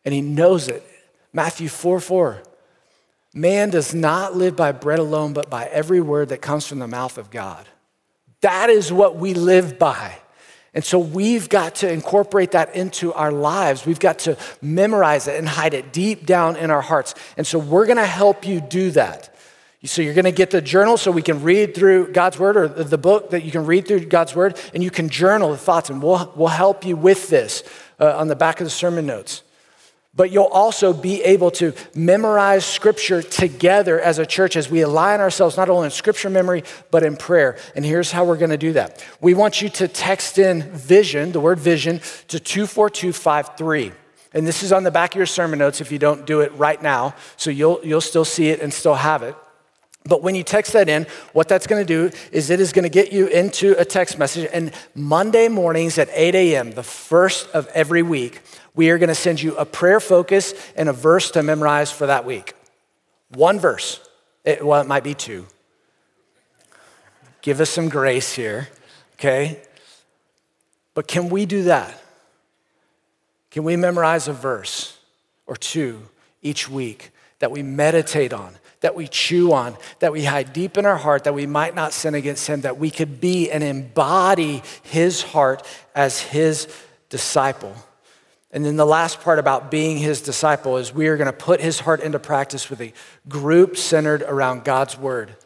And 0.03 0.15
he 0.15 0.23
knows 0.23 0.69
it. 0.69 0.83
Matthew 1.35 1.69
4 1.69 2.01
4. 2.01 2.43
Man 3.35 3.69
does 3.69 3.93
not 3.93 4.35
live 4.35 4.57
by 4.57 4.73
bread 4.73 5.01
alone, 5.01 5.35
but 5.35 5.51
by 5.51 5.67
every 5.67 6.01
word 6.01 6.31
that 6.31 6.41
comes 6.41 6.67
from 6.67 6.79
the 6.79 6.89
mouth 6.89 7.19
of 7.19 7.31
God. 7.31 7.69
That 8.41 8.71
is 8.71 8.91
what 8.91 9.17
we 9.17 9.35
live 9.35 9.79
by. 9.79 10.17
And 10.73 10.85
so 10.85 10.99
we've 10.99 11.49
got 11.49 11.77
to 11.77 11.91
incorporate 11.91 12.53
that 12.53 12.75
into 12.77 13.13
our 13.13 13.33
lives. 13.33 13.85
We've 13.85 13.99
got 13.99 14.21
to 14.21 14.37
memorize 14.63 15.27
it 15.27 15.37
and 15.37 15.49
hide 15.49 15.75
it 15.75 15.93
deep 15.93 16.27
down 16.27 16.57
in 16.57 16.71
our 16.71 16.81
hearts. 16.81 17.15
And 17.37 17.47
so 17.47 17.59
we're 17.59 17.87
going 17.87 17.99
to 17.99 18.07
help 18.07 18.47
you 18.47 18.61
do 18.61 18.93
that. 18.93 19.35
So 19.83 20.03
you're 20.03 20.15
going 20.15 20.27
to 20.27 20.33
get 20.33 20.51
the 20.51 20.61
journal 20.61 20.99
so 20.99 21.11
we 21.11 21.23
can 21.23 21.43
read 21.43 21.75
through 21.75 22.13
God's 22.13 22.39
word 22.39 22.57
or 22.57 22.69
the 22.69 22.99
book 22.99 23.31
that 23.31 23.45
you 23.45 23.51
can 23.51 23.65
read 23.65 23.89
through 23.89 24.05
God's 24.07 24.37
word 24.37 24.61
and 24.75 24.85
you 24.85 24.91
can 24.91 25.09
journal 25.09 25.51
the 25.51 25.57
thoughts 25.57 25.89
and 25.89 26.03
we'll, 26.03 26.31
we'll 26.37 26.49
help 26.49 26.85
you 26.85 26.97
with 26.97 27.31
this 27.31 27.65
uh, 27.99 28.17
on 28.17 28.29
the 28.29 28.37
back 28.37 28.61
of 28.61 28.67
the 28.67 28.71
sermon 28.71 29.07
notes. 29.07 29.43
But 30.21 30.33
you'll 30.33 30.45
also 30.45 30.93
be 30.93 31.23
able 31.23 31.51
to 31.53 31.73
memorize 31.95 32.67
scripture 32.67 33.23
together 33.23 33.99
as 33.99 34.19
a 34.19 34.27
church 34.27 34.55
as 34.55 34.69
we 34.71 34.83
align 34.83 35.19
ourselves 35.19 35.57
not 35.57 35.71
only 35.71 35.87
in 35.87 35.91
scripture 35.91 36.29
memory, 36.29 36.63
but 36.91 37.03
in 37.03 37.17
prayer. 37.17 37.57
And 37.75 37.87
here's 37.87 38.13
how 38.13 38.27
we're 38.27 38.37
going 38.37 38.51
to 38.51 38.59
do 38.59 38.75
that. 38.75 39.03
We 39.23 39.33
want 39.33 39.63
you 39.63 39.71
to 39.71 39.89
text 39.89 40.37
in 40.37 40.65
vision, 40.73 41.33
the 41.33 41.41
word 41.41 41.59
vision, 41.59 42.03
to 42.29 42.39
24253. 42.39 43.93
And 44.35 44.47
this 44.47 44.63
is 44.63 44.73
on 44.73 44.85
the 44.85 44.91
back 44.91 45.15
of 45.15 45.17
your 45.17 45.25
sermon 45.25 45.59
notes 45.59 45.81
if 45.81 45.91
you 45.91 45.99
don't 45.99 46.27
do 46.27 46.41
it 46.41 46.53
right 46.53 46.83
now. 46.83 47.15
So 47.39 47.49
you'll, 47.49 47.81
you'll 47.83 48.03
still 48.03 48.27
see 48.27 48.51
it 48.51 48.61
and 48.61 48.75
still 48.75 48.97
have 48.97 49.23
it. 49.23 49.35
But 50.05 50.23
when 50.23 50.35
you 50.35 50.43
text 50.43 50.73
that 50.73 50.89
in, 50.89 51.07
what 51.33 51.49
that's 51.49 51.67
going 51.67 51.85
to 51.85 52.11
do 52.11 52.17
is 52.33 52.49
it 52.49 52.59
is 52.59 52.73
going 52.73 52.85
to 52.85 52.89
get 52.89 53.13
you 53.13 53.27
into 53.27 53.79
a 53.79 53.85
text 53.85 54.19
message. 54.19 54.49
And 54.53 54.73
Monday 54.95 55.49
mornings 55.49 55.99
at 55.99 56.09
8 56.13 56.35
a.m., 56.35 56.73
the 56.73 56.83
first 56.83 57.49
of 57.51 57.67
every 57.69 58.03
week, 58.03 58.41
we 58.75 58.91
are 58.91 58.99
going 58.99 59.09
to 59.09 59.15
send 59.15 59.43
you 59.43 59.57
a 59.57 59.67
prayer 59.67 60.01
focus 60.01 60.55
and 60.75 60.89
a 60.89 60.93
verse 60.93 61.31
to 61.33 61.43
memorize 61.43 61.93
for 61.93 62.07
that 62.07 62.25
week. 62.25 62.55
One 63.29 63.59
verse. 63.59 64.01
It, 64.45 64.65
well, 64.65 64.81
it 64.81 64.87
might 64.87 65.05
be 65.05 65.15
two. 65.15 65.47
Give 67.43 67.61
us 67.61 67.71
some 67.71 67.89
grace 67.89 68.33
here, 68.35 68.69
okay? 69.15 69.61
But 70.95 71.07
can 71.07 71.29
we 71.29 71.47
do 71.47 71.65
that? 71.65 72.03
Can 73.51 73.65
we 73.65 73.77
memorize 73.77 74.29
a 74.29 74.33
verse 74.33 74.99
or 75.47 75.57
two 75.57 76.09
each 76.43 76.69
week 76.69 77.11
that 77.41 77.51
we 77.51 77.63
meditate 77.63 78.33
on, 78.33 78.55
that 78.81 78.95
we 78.95 79.09
chew 79.09 79.53
on, 79.53 79.77
that 79.99 80.13
we 80.13 80.25
hide 80.25 80.53
deep 80.53 80.79
in 80.79 80.87
our 80.87 80.97
heart, 80.97 81.25
that 81.25 81.35
we 81.35 81.47
might 81.47 81.75
not 81.75 81.93
sin 81.93 82.15
against 82.15 82.47
Him, 82.47 82.63
that 82.63 82.79
we 82.79 82.91
could 82.91 83.21
be 83.21 83.51
and 83.51 83.63
embody 83.63 84.63
His 84.83 85.23
heart 85.23 85.67
as 85.95 86.21
His 86.21 86.69
disciple? 87.09 87.75
And 88.53 88.65
then 88.65 88.77
the 88.77 88.87
last 88.87 89.21
part 89.21 89.39
about 89.39 89.71
being 89.71 89.99
his 89.99 90.21
disciple 90.21 90.77
is 90.77 90.93
we 90.93 91.07
are 91.07 91.17
going 91.17 91.27
to 91.27 91.33
put 91.33 91.61
his 91.61 91.81
heart 91.81 92.01
into 92.01 92.19
practice 92.19 92.69
with 92.69 92.81
a 92.81 92.93
group 93.29 93.77
centered 93.77 94.23
around 94.23 94.65
God's 94.65 94.99
word. 94.99 95.37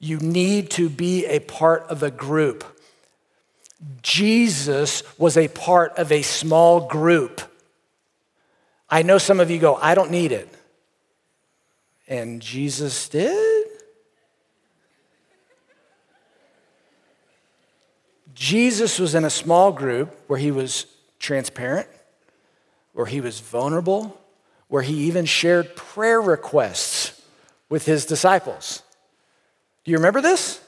You 0.00 0.18
need 0.18 0.70
to 0.72 0.88
be 0.88 1.26
a 1.26 1.38
part 1.38 1.84
of 1.84 2.02
a 2.02 2.10
group. 2.10 2.64
Jesus 4.02 5.02
was 5.16 5.36
a 5.36 5.48
part 5.48 5.96
of 5.96 6.10
a 6.10 6.22
small 6.22 6.88
group. 6.88 7.40
I 8.90 9.02
know 9.02 9.18
some 9.18 9.40
of 9.40 9.50
you 9.50 9.58
go, 9.58 9.76
I 9.76 9.94
don't 9.94 10.10
need 10.10 10.32
it. 10.32 10.48
And 12.08 12.40
Jesus 12.40 13.08
did? 13.08 13.66
Jesus 18.34 18.98
was 18.98 19.14
in 19.14 19.24
a 19.24 19.30
small 19.30 19.72
group 19.72 20.14
where 20.26 20.38
he 20.38 20.50
was 20.50 20.86
transparent, 21.18 21.88
where 22.92 23.06
he 23.06 23.20
was 23.20 23.40
vulnerable, 23.40 24.20
where 24.68 24.82
he 24.82 25.04
even 25.04 25.24
shared 25.24 25.74
prayer 25.74 26.20
requests 26.20 27.22
with 27.68 27.86
his 27.86 28.04
disciples. 28.04 28.82
Do 29.84 29.90
you 29.90 29.96
remember 29.96 30.20
this? 30.20 30.60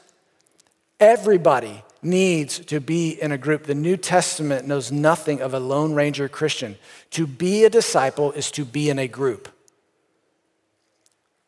Everybody 0.99 1.85
needs 2.01 2.59
to 2.61 2.81
be 2.81 3.11
in 3.11 3.33
a 3.33 3.39
group. 3.39 3.65
The 3.65 3.75
New 3.75 3.97
Testament 3.97 4.67
knows 4.67 4.91
nothing 4.91 5.43
of 5.43 5.53
a 5.53 5.61
Lone 5.61 5.95
Ranger 5.95 6.29
Christian. 6.29 6.77
To 7.13 7.27
be 7.27 7.65
a 7.65 7.71
disciple 7.71 8.33
is 8.33 8.51
to 8.53 8.65
be 8.65 8.89
in 8.89 8.99
a 8.99 9.09
group. 9.09 9.49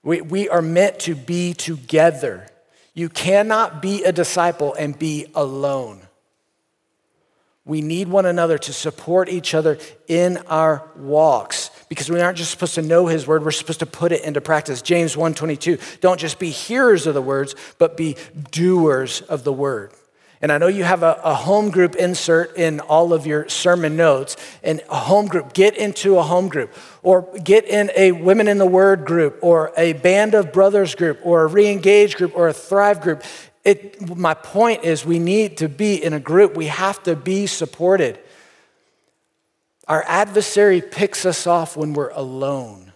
We, 0.02 0.20
we 0.20 0.48
are 0.48 0.62
meant 0.62 1.00
to 1.00 1.14
be 1.14 1.52
together. 1.52 2.46
You 2.94 3.08
cannot 3.08 3.82
be 3.82 4.04
a 4.04 4.12
disciple 4.12 4.74
and 4.74 4.98
be 4.98 5.26
alone. 5.34 6.00
We 7.66 7.82
need 7.82 8.08
one 8.08 8.26
another 8.26 8.58
to 8.58 8.72
support 8.72 9.28
each 9.28 9.54
other 9.54 9.78
in 10.08 10.38
our 10.48 10.90
walks 10.96 11.70
because 11.88 12.08
we 12.08 12.20
aren't 12.20 12.38
just 12.38 12.50
supposed 12.50 12.74
to 12.76 12.82
know 12.82 13.06
his 13.06 13.26
word, 13.26 13.44
we're 13.44 13.50
supposed 13.50 13.80
to 13.80 13.86
put 13.86 14.12
it 14.12 14.24
into 14.24 14.40
practice. 14.40 14.80
James 14.80 15.14
1:22, 15.14 16.00
don't 16.00 16.18
just 16.18 16.38
be 16.38 16.50
hearers 16.50 17.06
of 17.06 17.14
the 17.14 17.22
words, 17.22 17.54
but 17.78 17.96
be 17.96 18.16
doers 18.50 19.20
of 19.22 19.44
the 19.44 19.52
word. 19.52 19.92
And 20.42 20.50
I 20.50 20.58
know 20.58 20.68
you 20.68 20.84
have 20.84 21.02
a, 21.02 21.20
a, 21.22 21.34
home 21.34 21.70
group 21.70 21.94
insert 21.96 22.56
in 22.56 22.80
all 22.80 23.12
of 23.12 23.26
your 23.26 23.46
sermon 23.50 23.94
notes. 23.96 24.36
And 24.62 24.80
a 24.88 24.96
home 24.96 25.26
group, 25.26 25.52
get 25.52 25.76
into 25.76 26.16
a 26.16 26.22
home 26.22 26.48
group, 26.48 26.72
or 27.02 27.22
get 27.42 27.64
in 27.64 27.90
a 27.96 28.12
Women 28.12 28.48
in 28.48 28.58
the 28.58 28.66
Word 28.66 29.04
group, 29.04 29.38
or 29.42 29.72
a 29.76 29.94
Band 29.94 30.34
of 30.34 30.52
Brothers 30.52 30.94
group, 30.94 31.20
or 31.22 31.46
a 31.46 31.48
Reengage 31.48 32.16
group, 32.16 32.32
or 32.36 32.48
a 32.48 32.52
Thrive 32.52 33.00
group. 33.00 33.22
It, 33.64 34.16
my 34.16 34.34
point 34.34 34.84
is, 34.84 35.04
we 35.04 35.18
need 35.18 35.58
to 35.58 35.68
be 35.68 36.02
in 36.02 36.12
a 36.12 36.20
group. 36.20 36.56
We 36.56 36.66
have 36.66 37.02
to 37.04 37.16
be 37.16 37.46
supported. 37.46 38.18
Our 39.88 40.04
adversary 40.06 40.80
picks 40.80 41.26
us 41.26 41.46
off 41.46 41.76
when 41.76 41.92
we're 41.92 42.10
alone. 42.10 42.92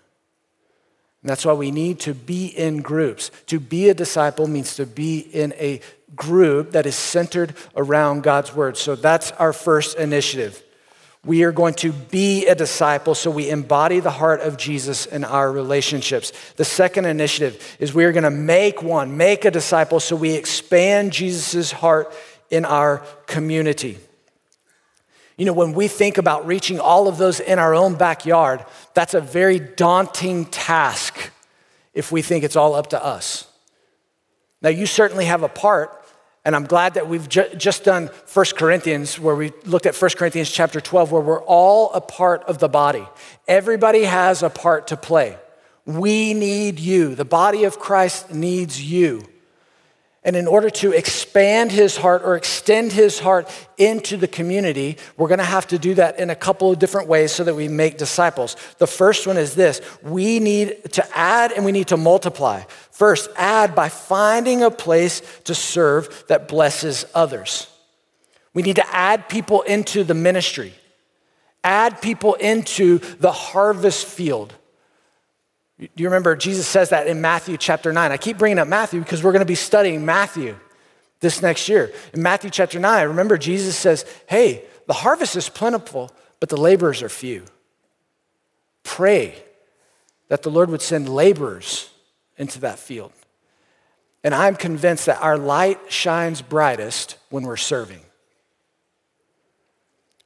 And 1.22 1.30
that's 1.30 1.44
why 1.46 1.54
we 1.54 1.70
need 1.70 2.00
to 2.00 2.14
be 2.14 2.46
in 2.46 2.82
groups. 2.82 3.30
To 3.46 3.58
be 3.58 3.88
a 3.88 3.94
disciple 3.94 4.46
means 4.46 4.76
to 4.76 4.84
be 4.84 5.18
in 5.18 5.54
a 5.54 5.80
group 6.14 6.72
that 6.72 6.86
is 6.86 6.94
centered 6.94 7.54
around 7.74 8.22
God's 8.22 8.54
word. 8.54 8.76
So 8.76 8.94
that's 8.94 9.32
our 9.32 9.54
first 9.54 9.96
initiative. 9.98 10.62
We 11.24 11.44
are 11.44 11.52
going 11.52 11.74
to 11.74 11.92
be 11.92 12.46
a 12.46 12.54
disciple, 12.54 13.14
so 13.14 13.30
we 13.30 13.48
embody 13.48 14.00
the 14.00 14.10
heart 14.10 14.40
of 14.40 14.58
Jesus 14.58 15.06
in 15.06 15.24
our 15.24 15.50
relationships. 15.50 16.32
The 16.56 16.66
second 16.66 17.06
initiative 17.06 17.76
is 17.80 17.94
we 17.94 18.04
are 18.04 18.12
going 18.12 18.24
to 18.24 18.30
make 18.30 18.82
one, 18.82 19.16
make 19.16 19.46
a 19.46 19.50
disciple, 19.50 20.00
so 20.00 20.16
we 20.16 20.34
expand 20.34 21.12
Jesus' 21.12 21.72
heart 21.72 22.12
in 22.50 22.66
our 22.66 22.98
community. 23.26 23.98
You 25.38 25.46
know, 25.46 25.54
when 25.54 25.72
we 25.72 25.88
think 25.88 26.18
about 26.18 26.46
reaching 26.46 26.78
all 26.78 27.08
of 27.08 27.16
those 27.16 27.40
in 27.40 27.58
our 27.58 27.74
own 27.74 27.94
backyard, 27.94 28.64
that's 28.92 29.14
a 29.14 29.20
very 29.20 29.58
daunting 29.58 30.44
task 30.44 31.32
if 31.94 32.12
we 32.12 32.20
think 32.20 32.44
it's 32.44 32.56
all 32.56 32.74
up 32.74 32.88
to 32.88 33.02
us. 33.02 33.46
Now, 34.60 34.68
you 34.68 34.84
certainly 34.87 35.24
have 35.24 35.42
a 35.42 35.48
part 35.48 36.03
And 36.44 36.54
I'm 36.54 36.64
glad 36.66 36.94
that 36.94 37.09
we've 37.09 37.28
ju- 37.28 37.54
just 37.57 37.85
done 37.85 38.11
1 38.33 38.44
Corinthians, 38.57 39.18
where 39.18 39.35
we 39.35 39.52
looked 39.64 39.87
at 39.87 39.94
1 39.94 40.11
Corinthians 40.16 40.50
chapter 40.50 40.80
12, 40.80 41.11
where 41.11 41.22
we're 41.22 41.42
all 41.42 41.90
a 41.92 42.00
part 42.00 42.42
of 42.44 42.59
the 42.59 42.68
body. 42.68 43.07
Everybody 43.48 44.04
has 44.04 44.42
a 44.42 44.50
part 44.50 44.88
to 44.88 44.96
play. 44.96 45.38
We 45.87 46.35
need 46.35 46.78
you. 46.78 47.14
The 47.14 47.24
body 47.24 47.64
of 47.64 47.78
Christ 47.78 48.33
needs 48.33 48.83
you. 48.83 49.22
And 50.26 50.37
in 50.37 50.46
order 50.46 50.70
to 50.70 50.92
expand 50.92 51.70
his 51.70 51.98
heart 51.98 52.22
or 52.24 52.34
extend 52.34 52.92
his 52.92 53.18
heart 53.18 53.46
into 53.76 54.16
the 54.16 54.26
community, 54.26 54.96
we're 55.18 55.28
to 55.37 55.44
have 55.44 55.66
to 55.66 55.78
do 55.78 55.94
that 55.94 56.18
in 56.18 56.30
a 56.30 56.34
couple 56.34 56.72
of 56.72 56.78
different 56.78 57.08
ways 57.08 57.30
so 57.30 57.44
that 57.44 57.54
we 57.54 57.68
make 57.68 57.98
disciples. 57.98 58.56
The 58.78 58.87
first 58.87 59.26
one 59.26 59.37
is 59.37 59.54
this 59.54 59.82
we 60.02 60.40
need 60.40 60.92
to 60.92 61.06
add 61.16 61.52
and 61.52 61.62
we 61.62 61.72
need 61.72 61.88
to 61.88 61.98
multiply. 61.98 62.62
First, 62.90 63.28
add 63.37 63.74
by 63.74 63.90
finding 63.90 64.62
a 64.62 64.70
place 64.70 65.20
to 65.44 65.54
serve 65.54 66.24
that 66.28 66.48
blesses 66.48 67.04
others. 67.14 67.68
We 68.54 68.62
need 68.62 68.76
to 68.76 68.96
add 68.96 69.28
people 69.28 69.60
into 69.62 70.04
the 70.04 70.14
ministry, 70.14 70.72
add 71.62 72.00
people 72.00 72.32
into 72.34 72.98
the 73.18 73.32
harvest 73.32 74.06
field. 74.06 74.54
Do 75.78 75.88
you 75.96 76.06
remember 76.06 76.37
Jesus 76.37 76.66
says 76.66 76.90
that 76.90 77.06
in 77.06 77.20
Matthew 77.20 77.56
chapter 77.56 77.92
9? 77.92 78.12
I 78.12 78.16
keep 78.16 78.38
bringing 78.38 78.58
up 78.58 78.68
Matthew 78.68 79.00
because 79.00 79.24
we're 79.24 79.32
going 79.32 79.40
to 79.40 79.46
be 79.46 79.56
studying 79.56 80.04
Matthew 80.04 80.56
this 81.20 81.42
next 81.42 81.68
year. 81.68 81.92
In 82.12 82.22
Matthew 82.22 82.50
chapter 82.50 82.78
9, 82.78 83.08
remember 83.08 83.37
Jesus 83.37 83.76
says, 83.76 84.04
Hey, 84.28 84.64
the 84.87 84.92
harvest 84.92 85.34
is 85.34 85.48
plentiful, 85.48 86.12
but 86.38 86.48
the 86.48 86.56
laborers 86.56 87.02
are 87.02 87.08
few. 87.08 87.44
Pray 88.84 89.42
that 90.28 90.42
the 90.42 90.50
Lord 90.50 90.70
would 90.70 90.82
send 90.82 91.08
laborers 91.08 91.90
into 92.37 92.60
that 92.60 92.78
field. 92.78 93.12
And 94.22 94.34
I'm 94.34 94.56
convinced 94.56 95.06
that 95.06 95.22
our 95.22 95.37
light 95.37 95.92
shines 95.92 96.40
brightest 96.40 97.18
when 97.30 97.44
we're 97.44 97.56
serving. 97.56 98.00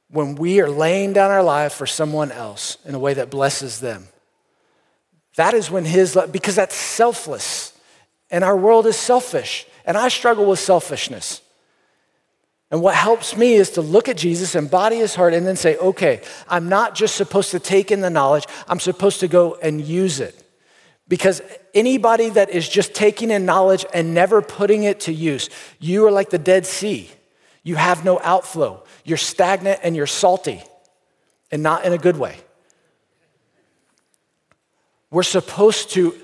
When 0.09 0.35
we 0.35 0.61
are 0.61 0.69
laying 0.69 1.13
down 1.13 1.31
our 1.31 1.43
life 1.43 1.73
for 1.73 1.85
someone 1.85 2.31
else 2.31 2.77
in 2.85 2.95
a 2.95 2.99
way 2.99 3.13
that 3.15 3.29
blesses 3.29 3.79
them. 3.79 4.07
That 5.39 5.53
is 5.53 5.71
when 5.71 5.85
his 5.85 6.17
love, 6.17 6.33
because 6.33 6.57
that's 6.57 6.75
selfless. 6.75 7.71
And 8.29 8.43
our 8.43 8.57
world 8.57 8.85
is 8.85 8.97
selfish. 8.97 9.65
And 9.85 9.97
I 9.97 10.09
struggle 10.09 10.45
with 10.45 10.59
selfishness. 10.59 11.41
And 12.69 12.81
what 12.81 12.93
helps 12.93 13.37
me 13.37 13.53
is 13.53 13.69
to 13.71 13.81
look 13.81 14.09
at 14.09 14.17
Jesus, 14.17 14.53
embody 14.53 14.97
his 14.97 15.15
heart, 15.15 15.33
and 15.33 15.47
then 15.47 15.55
say, 15.55 15.77
okay, 15.77 16.21
I'm 16.49 16.67
not 16.67 16.93
just 16.93 17.15
supposed 17.15 17.51
to 17.51 17.59
take 17.59 17.89
in 17.89 18.01
the 18.01 18.09
knowledge, 18.09 18.47
I'm 18.67 18.81
supposed 18.81 19.21
to 19.21 19.29
go 19.29 19.55
and 19.63 19.79
use 19.79 20.19
it. 20.19 20.43
Because 21.07 21.41
anybody 21.73 22.29
that 22.31 22.49
is 22.49 22.67
just 22.67 22.93
taking 22.93 23.31
in 23.31 23.45
knowledge 23.45 23.85
and 23.93 24.13
never 24.13 24.41
putting 24.41 24.83
it 24.83 24.99
to 25.01 25.13
use, 25.13 25.49
you 25.79 26.05
are 26.05 26.11
like 26.11 26.31
the 26.31 26.37
Dead 26.37 26.65
Sea. 26.65 27.09
You 27.63 27.77
have 27.77 28.03
no 28.03 28.19
outflow. 28.23 28.83
You're 29.05 29.15
stagnant 29.15 29.79
and 29.83 29.95
you're 29.95 30.05
salty, 30.05 30.61
and 31.49 31.63
not 31.63 31.85
in 31.85 31.93
a 31.93 31.97
good 31.97 32.17
way. 32.17 32.35
We're 35.11 35.23
supposed 35.23 35.91
to 35.91 36.15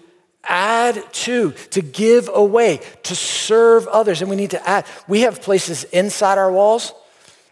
add 0.44 1.04
to, 1.12 1.52
to 1.72 1.82
give 1.82 2.30
away, 2.34 2.80
to 3.04 3.16
serve 3.16 3.88
others, 3.88 4.22
and 4.22 4.30
we 4.30 4.36
need 4.36 4.52
to 4.52 4.70
add. 4.70 4.86
We 5.08 5.22
have 5.22 5.42
places 5.42 5.86
inside 5.86 6.38
our 6.38 6.52
walls. 6.52 6.94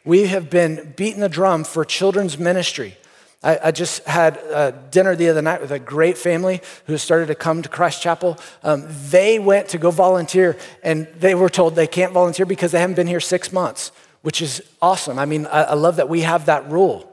We 0.06 0.28
have 0.28 0.50
been 0.50 0.94
beating 0.96 1.22
the 1.22 1.30
drum 1.30 1.64
for 1.64 1.86
children's 1.86 2.38
ministry. 2.38 2.98
I, 3.42 3.60
I 3.66 3.72
just 3.72 4.06
had 4.06 4.92
dinner 4.92 5.16
the 5.16 5.30
other 5.30 5.42
night 5.42 5.60
with 5.60 5.72
a 5.72 5.80
great 5.80 6.18
family 6.18 6.62
who 6.86 6.98
started 6.98 7.28
to 7.28 7.36
come 7.36 7.62
to 7.62 7.70
Christ 7.70 8.02
Chapel. 8.02 8.38
Um, 8.64 8.86
they 9.10 9.40
went 9.40 9.70
to 9.70 9.78
go 9.78 9.92
volunteer, 9.92 10.58
and 10.84 11.08
they 11.18 11.36
were 11.36 11.50
told 11.50 11.76
they 11.76 11.88
can't 11.88 12.14
volunteer 12.14 12.46
because 12.46 12.72
they 12.72 12.80
haven't 12.80 12.96
been 12.96 13.08
here 13.08 13.20
six 13.20 13.52
months, 13.52 13.92
which 14.22 14.42
is 14.42 14.62
awesome. 14.82 15.18
I 15.18 15.26
mean, 15.26 15.48
I, 15.48 15.64
I 15.64 15.74
love 15.74 15.96
that 15.96 16.10
we 16.10 16.22
have 16.22 16.46
that 16.46 16.70
rule. 16.70 17.10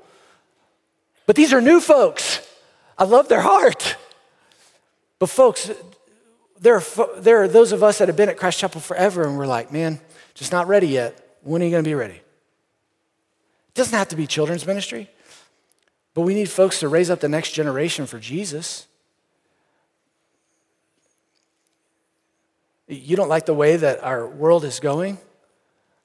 But 1.26 1.36
these 1.36 1.52
are 1.52 1.60
new 1.60 1.80
folks. 1.80 2.46
I 2.98 3.04
love 3.04 3.28
their 3.28 3.40
heart. 3.40 3.96
But, 5.20 5.28
folks, 5.28 5.70
there 6.58 6.76
are, 6.76 7.20
there 7.20 7.42
are 7.42 7.48
those 7.48 7.70
of 7.70 7.84
us 7.84 7.98
that 7.98 8.08
have 8.08 8.16
been 8.16 8.28
at 8.28 8.36
Christ 8.36 8.58
Chapel 8.58 8.80
forever, 8.80 9.22
and 9.22 9.38
we're 9.38 9.46
like, 9.46 9.70
man, 9.70 10.00
just 10.34 10.50
not 10.50 10.66
ready 10.66 10.88
yet. 10.88 11.38
When 11.42 11.62
are 11.62 11.64
you 11.64 11.70
going 11.70 11.84
to 11.84 11.88
be 11.88 11.94
ready? 11.94 12.14
It 12.14 13.74
doesn't 13.74 13.96
have 13.96 14.08
to 14.08 14.16
be 14.16 14.26
children's 14.26 14.66
ministry, 14.66 15.08
but 16.14 16.22
we 16.22 16.34
need 16.34 16.50
folks 16.50 16.80
to 16.80 16.88
raise 16.88 17.08
up 17.08 17.20
the 17.20 17.28
next 17.28 17.52
generation 17.52 18.06
for 18.06 18.18
Jesus. 18.18 18.88
You 22.88 23.14
don't 23.14 23.28
like 23.28 23.46
the 23.46 23.54
way 23.54 23.76
that 23.76 24.02
our 24.02 24.26
world 24.26 24.64
is 24.64 24.80
going? 24.80 25.18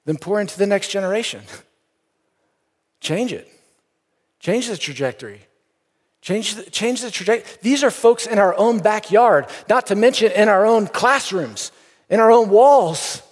Then 0.04 0.16
pour 0.16 0.40
into 0.40 0.56
the 0.56 0.66
next 0.66 0.88
generation. 0.88 1.42
Change 3.00 3.32
it, 3.32 3.46
change 4.40 4.68
the 4.68 4.76
trajectory. 4.76 5.42
Change 6.26 6.56
the, 6.56 6.68
change 6.68 7.02
the 7.02 7.10
trajectory. 7.12 7.48
These 7.62 7.84
are 7.84 7.90
folks 7.92 8.26
in 8.26 8.40
our 8.40 8.52
own 8.58 8.80
backyard, 8.80 9.46
not 9.68 9.86
to 9.86 9.94
mention 9.94 10.32
in 10.32 10.48
our 10.48 10.66
own 10.66 10.88
classrooms, 10.88 11.70
in 12.10 12.18
our 12.18 12.32
own 12.32 12.48
walls. 12.48 13.22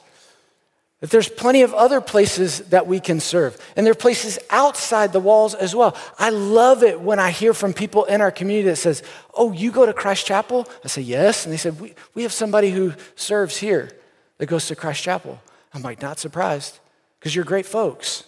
That 1.01 1.11
there's 1.11 1.29
plenty 1.29 1.63
of 1.63 1.75
other 1.75 2.01
places 2.01 2.61
that 2.69 2.87
we 2.87 3.01
can 3.01 3.19
serve. 3.19 3.61
And 3.75 3.85
there 3.85 3.91
are 3.91 3.97
places 3.97 4.39
outside 4.49 5.13
the 5.13 5.19
walls 5.19 5.57
as 5.57 5.75
well. 5.75 5.97
I 6.21 6.31
love 6.31 6.85
it 6.85 7.01
when 7.01 7.19
I 7.19 7.33
hear 7.33 7.53
from 7.53 7.73
people 7.73 8.05
in 8.05 8.21
our 8.21 8.31
community 8.31 8.69
that 8.69 8.77
says, 8.77 9.03
Oh, 9.35 9.51
you 9.51 9.73
go 9.73 9.85
to 9.85 9.93
Christ 9.93 10.25
Chapel? 10.27 10.69
I 10.85 10.87
say, 10.87 11.03
Yes. 11.03 11.45
And 11.45 11.53
they 11.53 11.57
said, 11.57 11.81
We, 11.81 11.95
we 12.15 12.23
have 12.23 12.33
somebody 12.33 12.71
who 12.71 12.93
serves 13.17 13.57
here 13.57 13.91
that 14.39 14.47
goes 14.47 14.69
to 14.69 14.77
Christ 14.77 15.03
Chapel. 15.03 15.43
I'm 15.73 15.83
like, 15.83 16.01
Not 16.01 16.21
surprised, 16.21 16.79
because 17.19 17.35
you're 17.35 17.45
great 17.45 17.67
folks. 17.67 18.23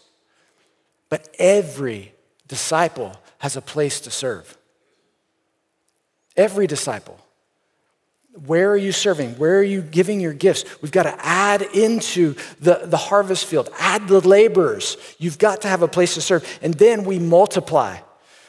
But 1.08 1.32
every 1.38 2.14
disciple 2.48 3.16
has 3.38 3.56
a 3.56 3.60
place 3.62 4.00
to 4.00 4.10
serve. 4.10 4.56
Every 6.36 6.66
disciple. 6.66 7.18
Where 8.44 8.70
are 8.70 8.76
you 8.76 8.92
serving? 8.92 9.38
Where 9.38 9.58
are 9.58 9.62
you 9.62 9.80
giving 9.80 10.20
your 10.20 10.34
gifts? 10.34 10.64
We've 10.82 10.92
got 10.92 11.04
to 11.04 11.16
add 11.24 11.62
into 11.62 12.34
the, 12.60 12.82
the 12.84 12.98
harvest 12.98 13.46
field, 13.46 13.70
add 13.78 14.08
the 14.08 14.20
laborers. 14.20 14.98
You've 15.18 15.38
got 15.38 15.62
to 15.62 15.68
have 15.68 15.82
a 15.82 15.88
place 15.88 16.14
to 16.14 16.20
serve. 16.20 16.58
And 16.60 16.74
then 16.74 17.04
we 17.04 17.18
multiply. 17.18 17.98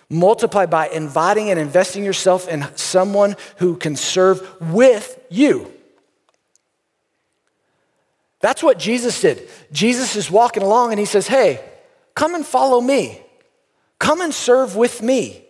Multiply 0.10 0.66
by 0.66 0.90
inviting 0.90 1.50
and 1.50 1.60
investing 1.60 2.04
yourself 2.04 2.50
in 2.50 2.66
someone 2.76 3.36
who 3.58 3.78
can 3.78 3.96
serve 3.96 4.62
with 4.62 5.20
you. 5.30 5.72
That's 8.40 8.62
what 8.62 8.80
Jesus 8.80 9.20
did. 9.20 9.50
Jesus 9.72 10.16
is 10.16 10.30
walking 10.30 10.64
along 10.64 10.92
and 10.92 11.00
he 11.00 11.06
says, 11.06 11.28
Hey, 11.28 11.64
come 12.14 12.36
and 12.36 12.46
follow 12.46 12.82
me. 12.82 13.22
Come 14.00 14.22
and 14.22 14.34
serve 14.34 14.76
with 14.76 15.02
me. 15.02 15.44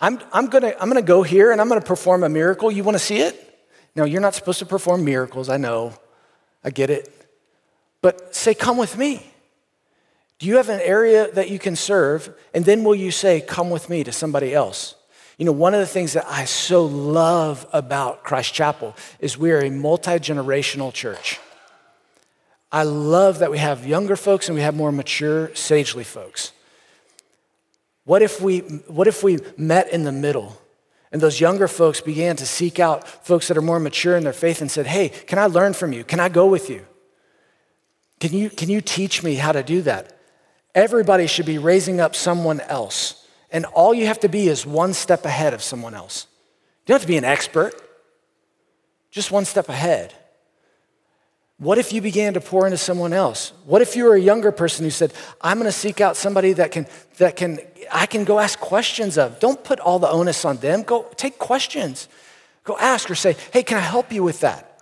I'm, 0.00 0.20
I'm 0.32 0.46
gonna, 0.46 0.74
I'm 0.80 0.88
gonna 0.88 1.02
go 1.02 1.22
here 1.22 1.52
and 1.52 1.60
I'm 1.60 1.68
gonna 1.68 1.80
perform 1.80 2.24
a 2.24 2.28
miracle. 2.28 2.70
You 2.70 2.84
wanna 2.84 2.98
see 2.98 3.18
it? 3.18 3.40
No, 3.96 4.04
you're 4.04 4.20
not 4.20 4.34
supposed 4.34 4.58
to 4.58 4.66
perform 4.66 5.04
miracles. 5.04 5.48
I 5.48 5.56
know. 5.56 5.94
I 6.62 6.70
get 6.70 6.90
it. 6.90 7.10
But 8.00 8.34
say, 8.34 8.54
Come 8.54 8.76
with 8.76 8.98
me. 8.98 9.24
Do 10.38 10.46
you 10.46 10.56
have 10.56 10.68
an 10.68 10.80
area 10.80 11.30
that 11.32 11.48
you 11.48 11.58
can 11.58 11.76
serve? 11.76 12.34
And 12.52 12.64
then 12.64 12.84
will 12.84 12.94
you 12.94 13.10
say, 13.10 13.40
Come 13.40 13.70
with 13.70 13.88
me 13.88 14.04
to 14.04 14.12
somebody 14.12 14.54
else? 14.54 14.96
You 15.38 15.46
know, 15.46 15.52
one 15.52 15.74
of 15.74 15.80
the 15.80 15.86
things 15.86 16.12
that 16.12 16.26
I 16.28 16.44
so 16.44 16.84
love 16.84 17.66
about 17.72 18.22
Christ 18.22 18.54
Chapel 18.54 18.94
is 19.20 19.36
we 19.36 19.52
are 19.52 19.60
a 19.60 19.70
multi 19.70 20.12
generational 20.12 20.92
church. 20.92 21.40
I 22.70 22.82
love 22.82 23.38
that 23.38 23.50
we 23.50 23.58
have 23.58 23.86
younger 23.86 24.16
folks 24.16 24.48
and 24.48 24.56
we 24.56 24.62
have 24.62 24.74
more 24.74 24.90
mature, 24.90 25.54
sagely 25.54 26.04
folks. 26.04 26.52
What 28.04 28.22
if 28.22 28.40
we, 28.40 28.60
what 28.60 29.06
if 29.06 29.22
we 29.22 29.38
met 29.56 29.90
in 29.90 30.04
the 30.04 30.12
middle? 30.12 30.60
And 31.10 31.22
those 31.22 31.40
younger 31.40 31.68
folks 31.68 32.00
began 32.00 32.36
to 32.36 32.46
seek 32.46 32.78
out 32.78 33.06
folks 33.26 33.48
that 33.48 33.56
are 33.56 33.62
more 33.62 33.80
mature 33.80 34.16
in 34.16 34.24
their 34.24 34.32
faith 34.32 34.60
and 34.60 34.70
said, 34.70 34.86
Hey, 34.86 35.08
can 35.08 35.38
I 35.38 35.46
learn 35.46 35.72
from 35.72 35.92
you? 35.92 36.04
Can 36.04 36.20
I 36.20 36.28
go 36.28 36.46
with 36.46 36.68
you? 36.68 36.84
Can 38.20 38.32
you, 38.32 38.50
can 38.50 38.68
you 38.68 38.80
teach 38.80 39.22
me 39.22 39.36
how 39.36 39.52
to 39.52 39.62
do 39.62 39.82
that? 39.82 40.18
Everybody 40.74 41.26
should 41.26 41.46
be 41.46 41.58
raising 41.58 42.00
up 42.00 42.16
someone 42.16 42.60
else. 42.62 43.26
And 43.50 43.64
all 43.66 43.94
you 43.94 44.06
have 44.06 44.20
to 44.20 44.28
be 44.28 44.48
is 44.48 44.66
one 44.66 44.92
step 44.92 45.24
ahead 45.24 45.54
of 45.54 45.62
someone 45.62 45.94
else. 45.94 46.26
You 46.82 46.88
don't 46.88 46.96
have 46.96 47.02
to 47.02 47.08
be 47.08 47.16
an 47.16 47.24
expert, 47.24 47.74
just 49.10 49.30
one 49.30 49.44
step 49.44 49.68
ahead. 49.68 50.12
What 51.58 51.78
if 51.78 51.92
you 51.92 52.00
began 52.00 52.34
to 52.34 52.40
pour 52.40 52.66
into 52.66 52.76
someone 52.76 53.12
else? 53.12 53.52
What 53.64 53.80
if 53.80 53.94
you 53.94 54.04
were 54.04 54.14
a 54.14 54.20
younger 54.20 54.50
person 54.50 54.84
who 54.84 54.90
said, 54.90 55.12
I'm 55.40 55.58
going 55.58 55.68
to 55.68 55.72
seek 55.72 56.00
out 56.00 56.16
somebody 56.16 56.52
that 56.54 56.72
can, 56.72 56.86
that 57.18 57.36
can, 57.36 57.60
I 57.92 58.06
can 58.06 58.24
go 58.24 58.40
ask 58.40 58.58
questions 58.58 59.16
of? 59.16 59.38
Don't 59.38 59.62
put 59.62 59.78
all 59.78 59.98
the 59.98 60.10
onus 60.10 60.44
on 60.44 60.56
them. 60.56 60.82
Go 60.82 61.06
take 61.16 61.38
questions. 61.38 62.08
Go 62.64 62.76
ask 62.78 63.08
or 63.10 63.14
say, 63.14 63.36
hey, 63.52 63.62
can 63.62 63.78
I 63.78 63.82
help 63.82 64.12
you 64.12 64.24
with 64.24 64.40
that? 64.40 64.74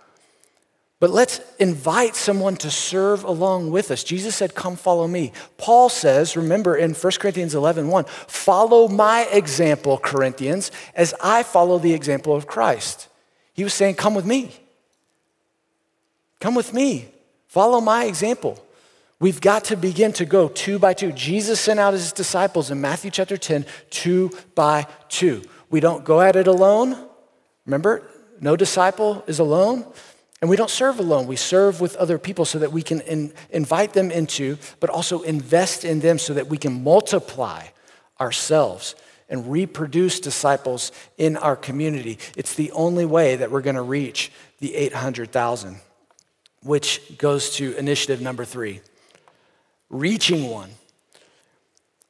But 0.99 1.11
let's 1.11 1.41
invite 1.59 2.15
someone 2.15 2.55
to 2.55 2.71
serve 2.71 3.25
along 3.25 3.71
with 3.71 3.91
us. 3.91 4.05
Jesus 4.05 4.37
said, 4.37 4.55
Come 4.55 4.77
follow 4.77 5.05
me. 5.05 5.33
Paul 5.57 5.89
says, 5.89 6.37
remember 6.37 6.77
in 6.77 6.93
1 6.93 7.11
Corinthians 7.19 7.53
11 7.53 7.89
1, 7.89 8.05
follow 8.05 8.87
my 8.87 9.27
example, 9.29 9.97
Corinthians, 9.97 10.71
as 10.95 11.13
I 11.21 11.43
follow 11.43 11.77
the 11.77 11.93
example 11.93 12.33
of 12.33 12.47
Christ. 12.47 13.09
He 13.51 13.65
was 13.65 13.73
saying, 13.73 13.95
Come 13.95 14.15
with 14.15 14.25
me. 14.25 14.62
Come 16.43 16.55
with 16.55 16.73
me. 16.73 17.07
Follow 17.47 17.79
my 17.79 18.03
example. 18.03 18.61
We've 19.21 19.39
got 19.39 19.63
to 19.65 19.77
begin 19.77 20.11
to 20.11 20.25
go 20.25 20.49
two 20.49 20.77
by 20.77 20.93
two. 20.93 21.13
Jesus 21.13 21.57
sent 21.57 21.79
out 21.79 21.93
his 21.93 22.11
disciples 22.11 22.69
in 22.69 22.81
Matthew 22.81 23.11
chapter 23.11 23.37
10, 23.37 23.65
two 23.89 24.29
by 24.53 24.85
two. 25.07 25.43
We 25.69 25.79
don't 25.79 26.03
go 26.03 26.19
at 26.19 26.35
it 26.35 26.47
alone. 26.47 26.97
Remember, 27.65 28.03
no 28.41 28.57
disciple 28.57 29.23
is 29.25 29.39
alone. 29.39 29.85
And 30.41 30.49
we 30.49 30.57
don't 30.57 30.69
serve 30.69 30.99
alone. 30.99 31.27
We 31.27 31.37
serve 31.37 31.79
with 31.79 31.95
other 31.95 32.17
people 32.17 32.43
so 32.43 32.59
that 32.59 32.73
we 32.73 32.81
can 32.81 32.99
in, 32.99 33.33
invite 33.49 33.93
them 33.93 34.11
into, 34.11 34.57
but 34.81 34.89
also 34.89 35.21
invest 35.21 35.85
in 35.85 36.01
them 36.01 36.19
so 36.19 36.33
that 36.33 36.47
we 36.47 36.57
can 36.57 36.83
multiply 36.83 37.67
ourselves 38.19 38.95
and 39.29 39.49
reproduce 39.49 40.19
disciples 40.19 40.91
in 41.17 41.37
our 41.37 41.55
community. 41.55 42.19
It's 42.35 42.55
the 42.55 42.73
only 42.73 43.05
way 43.05 43.37
that 43.37 43.49
we're 43.49 43.61
going 43.61 43.77
to 43.77 43.81
reach 43.81 44.29
the 44.59 44.75
800,000, 44.75 45.77
which 46.63 47.17
goes 47.17 47.51
to 47.55 47.75
initiative 47.77 48.21
number 48.21 48.45
three 48.45 48.81
reaching 49.89 50.49
one. 50.49 50.71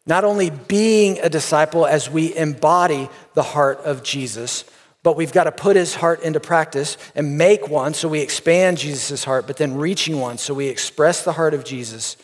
Not 0.05 0.23
only 0.23 0.49
being 0.49 1.19
a 1.19 1.29
disciple 1.29 1.85
as 1.85 2.09
we 2.09 2.35
embody 2.35 3.09
the 3.35 3.43
heart 3.43 3.79
of 3.79 4.03
Jesus, 4.03 4.65
but 5.01 5.15
we've 5.15 5.31
got 5.31 5.45
to 5.45 5.51
put 5.51 5.75
his 5.75 5.95
heart 5.95 6.21
into 6.23 6.39
practice 6.39 6.97
and 7.13 7.37
make 7.37 7.69
one 7.69 7.93
so 7.93 8.07
we 8.07 8.19
expand 8.19 8.77
Jesus' 8.77 9.23
heart, 9.23 9.47
but 9.47 9.57
then 9.57 9.75
reaching 9.75 10.19
one 10.19 10.37
so 10.37 10.53
we 10.53 10.67
express 10.67 11.23
the 11.23 11.33
heart 11.33 11.53
of 11.53 11.63
Jesus 11.63 12.17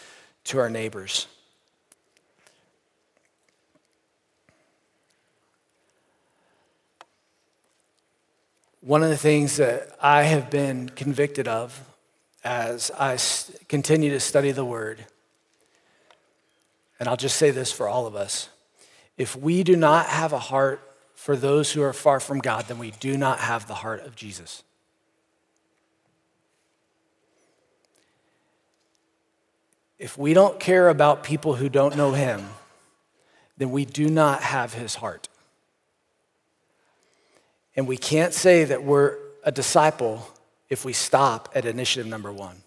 to 0.45 0.59
our 0.59 0.69
neighbors. 0.69 1.27
One 8.81 9.03
of 9.03 9.09
the 9.09 9.17
things 9.17 9.57
that 9.57 9.89
I 10.01 10.23
have 10.23 10.49
been 10.49 10.89
convicted 10.89 11.47
of 11.47 11.81
as 12.43 12.91
I 12.97 13.17
continue 13.67 14.11
to 14.11 14.19
study 14.19 14.51
the 14.51 14.65
Word, 14.65 15.05
and 16.99 17.07
I'll 17.07 17.17
just 17.17 17.37
say 17.37 17.51
this 17.51 17.71
for 17.71 17.87
all 17.87 18.07
of 18.07 18.15
us 18.15 18.49
if 19.17 19.35
we 19.35 19.63
do 19.63 19.75
not 19.75 20.05
have 20.05 20.31
a 20.31 20.39
heart 20.39 20.81
for 21.13 21.35
those 21.35 21.73
who 21.73 21.81
are 21.81 21.91
far 21.91 22.21
from 22.21 22.39
God, 22.39 22.65
then 22.69 22.79
we 22.79 22.91
do 22.91 23.17
not 23.17 23.39
have 23.39 23.67
the 23.67 23.73
heart 23.73 24.05
of 24.05 24.15
Jesus. 24.15 24.63
If 29.99 30.17
we 30.17 30.33
don't 30.33 30.57
care 30.57 30.87
about 30.87 31.25
people 31.25 31.55
who 31.55 31.67
don't 31.67 31.97
know 31.97 32.13
Him, 32.13 32.45
then 33.57 33.71
we 33.71 33.83
do 33.83 34.09
not 34.09 34.41
have 34.41 34.73
His 34.73 34.95
heart. 34.95 35.27
And 37.75 37.85
we 37.85 37.97
can't 37.97 38.33
say 38.33 38.63
that 38.63 38.83
we're 38.83 39.17
a 39.43 39.51
disciple 39.51 40.25
if 40.69 40.85
we 40.85 40.93
stop 40.93 41.49
at 41.55 41.65
initiative 41.65 42.07
number 42.07 42.31
one. 42.31 42.61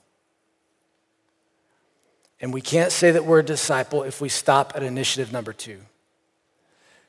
And 2.40 2.52
we 2.52 2.60
can't 2.60 2.90
say 2.90 3.12
that 3.12 3.24
we're 3.24 3.38
a 3.38 3.44
disciple 3.44 4.02
if 4.02 4.20
we 4.20 4.28
stop 4.28 4.72
at 4.74 4.82
initiative 4.82 5.32
number 5.32 5.52
two. 5.52 5.78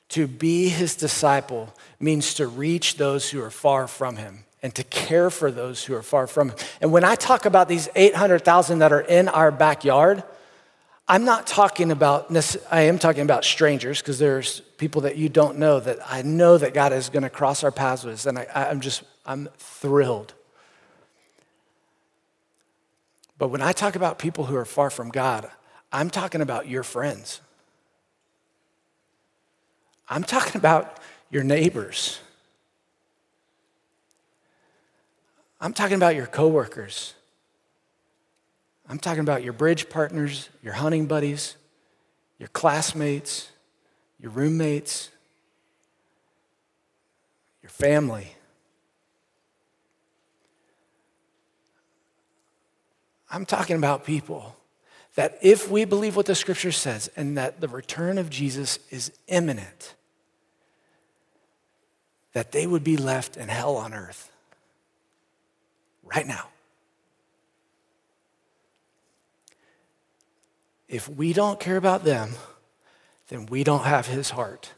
To 0.09 0.27
be 0.27 0.69
his 0.69 0.95
disciple 0.95 1.73
means 1.99 2.35
to 2.35 2.45
reach 2.45 2.97
those 2.97 3.31
who 3.31 3.41
are 3.41 3.49
far 3.49 3.87
from 3.87 4.17
him 4.17 4.45
and 4.61 4.73
to 4.75 4.83
care 4.83 5.31
for 5.31 5.49
those 5.49 5.83
who 5.83 5.95
are 5.95 6.03
far 6.03 6.27
from 6.27 6.49
him. 6.49 6.57
And 6.81 6.91
when 6.91 7.03
I 7.03 7.15
talk 7.15 7.45
about 7.45 7.67
these 7.67 7.89
800,000 7.95 8.79
that 8.79 8.93
are 8.93 9.01
in 9.01 9.27
our 9.27 9.49
backyard, 9.51 10.23
I'm 11.07 11.25
not 11.25 11.47
talking 11.47 11.91
about, 11.91 12.31
I 12.71 12.81
am 12.81 12.99
talking 12.99 13.23
about 13.23 13.43
strangers 13.43 14.01
because 14.01 14.19
there's 14.19 14.61
people 14.77 15.01
that 15.01 15.17
you 15.17 15.29
don't 15.29 15.57
know 15.57 15.79
that 15.79 15.97
I 16.05 16.21
know 16.21 16.59
that 16.59 16.75
God 16.75 16.93
is 16.93 17.09
going 17.09 17.23
to 17.23 17.29
cross 17.29 17.63
our 17.63 17.71
paths 17.71 18.03
with. 18.03 18.25
And 18.27 18.37
I, 18.37 18.47
I'm 18.53 18.81
just, 18.81 19.03
I'm 19.25 19.49
thrilled. 19.57 20.33
But 23.43 23.49
when 23.49 23.61
I 23.61 23.73
talk 23.73 23.97
about 23.97 24.19
people 24.19 24.45
who 24.45 24.55
are 24.55 24.63
far 24.63 24.89
from 24.89 25.09
God, 25.09 25.51
I'm 25.91 26.09
talking 26.09 26.39
about 26.39 26.69
your 26.69 26.81
friends. 26.81 27.41
I'm 30.07 30.23
talking 30.23 30.55
about 30.55 30.97
your 31.29 31.43
neighbors. 31.43 32.21
I'm 35.59 35.73
talking 35.73 35.97
about 35.97 36.15
your 36.15 36.25
coworkers. 36.25 37.15
I'm 38.87 38.97
talking 38.97 39.19
about 39.19 39.43
your 39.43 39.51
bridge 39.51 39.89
partners, 39.89 40.47
your 40.63 40.75
hunting 40.75 41.05
buddies, 41.05 41.57
your 42.39 42.47
classmates, 42.47 43.49
your 44.21 44.31
roommates, 44.31 45.09
your 47.61 47.71
family. 47.71 48.37
I'm 53.33 53.47
talking 53.47 53.75
about 53.75 54.05
people 54.05 54.55
that 55.15 55.39
if 55.41 55.69
we 55.69 55.85
believe 55.85 56.15
what 56.15 56.27
the 56.27 56.35
scripture 56.35 56.71
says 56.71 57.09
and 57.15 57.35
that 57.35 57.61
the 57.61 57.67
return 57.67 58.19
of 58.19 58.29
Jesus 58.29 58.77
is 58.91 59.11
imminent, 59.27 59.95
that 62.33 62.51
they 62.51 62.67
would 62.67 62.83
be 62.83 62.95
left 62.95 63.35
in 63.35 63.49
hell 63.49 63.75
on 63.75 63.91
earth 63.91 64.31
right 66.03 66.27
now. 66.27 66.47
If 70.87 71.09
we 71.09 71.33
don't 71.33 71.59
care 71.59 71.77
about 71.77 72.03
them, 72.03 72.33
then 73.29 73.47
we 73.47 73.63
don't 73.63 73.83
have 73.83 74.05
his 74.05 74.29
heart. 74.29 74.73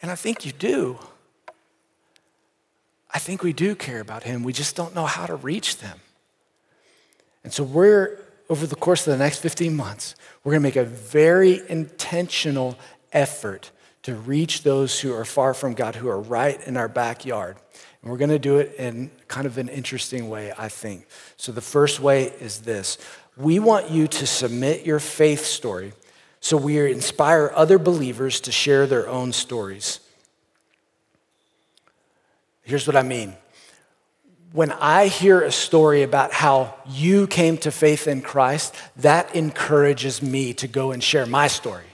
And 0.00 0.10
I 0.10 0.14
think 0.14 0.46
you 0.46 0.52
do. 0.52 0.98
I 3.10 3.18
think 3.18 3.42
we 3.42 3.52
do 3.52 3.74
care 3.74 4.00
about 4.00 4.22
him. 4.22 4.42
We 4.42 4.54
just 4.54 4.74
don't 4.74 4.94
know 4.94 5.04
how 5.04 5.26
to 5.26 5.36
reach 5.36 5.78
them. 5.78 6.00
And 7.48 7.52
so 7.54 7.64
we're 7.64 8.20
over 8.50 8.66
the 8.66 8.76
course 8.76 9.06
of 9.06 9.16
the 9.16 9.24
next 9.24 9.38
15 9.38 9.74
months, 9.74 10.16
we're 10.44 10.52
going 10.52 10.60
to 10.60 10.68
make 10.68 10.76
a 10.76 10.84
very 10.84 11.62
intentional 11.70 12.76
effort 13.10 13.70
to 14.02 14.14
reach 14.16 14.64
those 14.64 15.00
who 15.00 15.14
are 15.14 15.24
far 15.24 15.54
from 15.54 15.72
God, 15.72 15.94
who 15.94 16.10
are 16.10 16.20
right 16.20 16.60
in 16.66 16.76
our 16.76 16.88
backyard. 16.88 17.56
And 18.02 18.10
we're 18.10 18.18
going 18.18 18.28
to 18.28 18.38
do 18.38 18.58
it 18.58 18.74
in 18.74 19.10
kind 19.28 19.46
of 19.46 19.56
an 19.56 19.70
interesting 19.70 20.28
way, 20.28 20.52
I 20.58 20.68
think. 20.68 21.06
So 21.38 21.50
the 21.50 21.62
first 21.62 22.00
way 22.00 22.24
is 22.38 22.60
this 22.60 22.98
we 23.34 23.58
want 23.58 23.90
you 23.90 24.06
to 24.08 24.26
submit 24.26 24.84
your 24.84 25.00
faith 25.00 25.46
story 25.46 25.94
so 26.40 26.58
we 26.58 26.92
inspire 26.92 27.50
other 27.54 27.78
believers 27.78 28.40
to 28.40 28.52
share 28.52 28.86
their 28.86 29.08
own 29.08 29.32
stories. 29.32 30.00
Here's 32.60 32.86
what 32.86 32.94
I 32.96 33.02
mean 33.02 33.38
when 34.52 34.72
I 34.72 35.08
hear 35.08 35.42
a 35.42 35.52
story 35.52 36.02
about 36.02 36.32
how 36.32 36.74
you 36.88 37.26
came 37.26 37.58
to 37.58 37.70
faith 37.70 38.08
in 38.08 38.22
Christ, 38.22 38.74
that 38.96 39.34
encourages 39.34 40.22
me 40.22 40.54
to 40.54 40.66
go 40.66 40.92
and 40.92 41.02
share 41.02 41.26
my 41.26 41.48
story. 41.48 41.84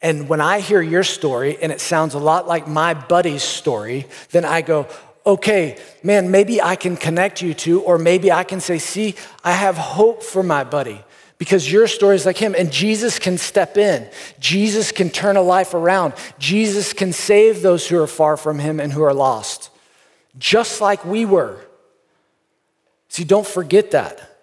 And 0.00 0.28
when 0.28 0.40
I 0.40 0.60
hear 0.60 0.80
your 0.80 1.04
story 1.04 1.58
and 1.60 1.70
it 1.70 1.80
sounds 1.80 2.14
a 2.14 2.18
lot 2.18 2.46
like 2.46 2.66
my 2.66 2.94
buddy's 2.94 3.42
story, 3.42 4.06
then 4.30 4.44
I 4.44 4.62
go, 4.62 4.86
okay, 5.26 5.78
man, 6.02 6.30
maybe 6.30 6.62
I 6.62 6.76
can 6.76 6.96
connect 6.96 7.42
you 7.42 7.52
to, 7.54 7.82
or 7.82 7.98
maybe 7.98 8.32
I 8.32 8.44
can 8.44 8.60
say, 8.60 8.78
see, 8.78 9.16
I 9.44 9.52
have 9.52 9.76
hope 9.76 10.22
for 10.22 10.42
my 10.42 10.64
buddy 10.64 11.02
because 11.36 11.70
your 11.70 11.86
story 11.86 12.16
is 12.16 12.24
like 12.24 12.38
him. 12.38 12.54
And 12.56 12.72
Jesus 12.72 13.18
can 13.18 13.36
step 13.36 13.76
in, 13.76 14.08
Jesus 14.40 14.90
can 14.90 15.10
turn 15.10 15.36
a 15.36 15.42
life 15.42 15.74
around, 15.74 16.14
Jesus 16.38 16.94
can 16.94 17.12
save 17.12 17.60
those 17.60 17.86
who 17.86 18.00
are 18.00 18.06
far 18.06 18.38
from 18.38 18.58
him 18.58 18.80
and 18.80 18.90
who 18.92 19.02
are 19.02 19.12
lost 19.12 19.70
just 20.38 20.80
like 20.80 21.04
we 21.04 21.24
were. 21.24 21.58
See, 23.08 23.24
don't 23.24 23.46
forget 23.46 23.90
that. 23.92 24.38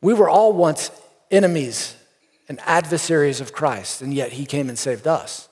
We 0.00 0.14
were 0.14 0.28
all 0.28 0.52
once 0.52 0.90
enemies 1.30 1.96
and 2.48 2.60
adversaries 2.64 3.40
of 3.40 3.52
Christ, 3.52 4.02
and 4.02 4.14
yet 4.14 4.32
He 4.32 4.46
came 4.46 4.68
and 4.68 4.78
saved 4.78 5.06
us. 5.06 5.48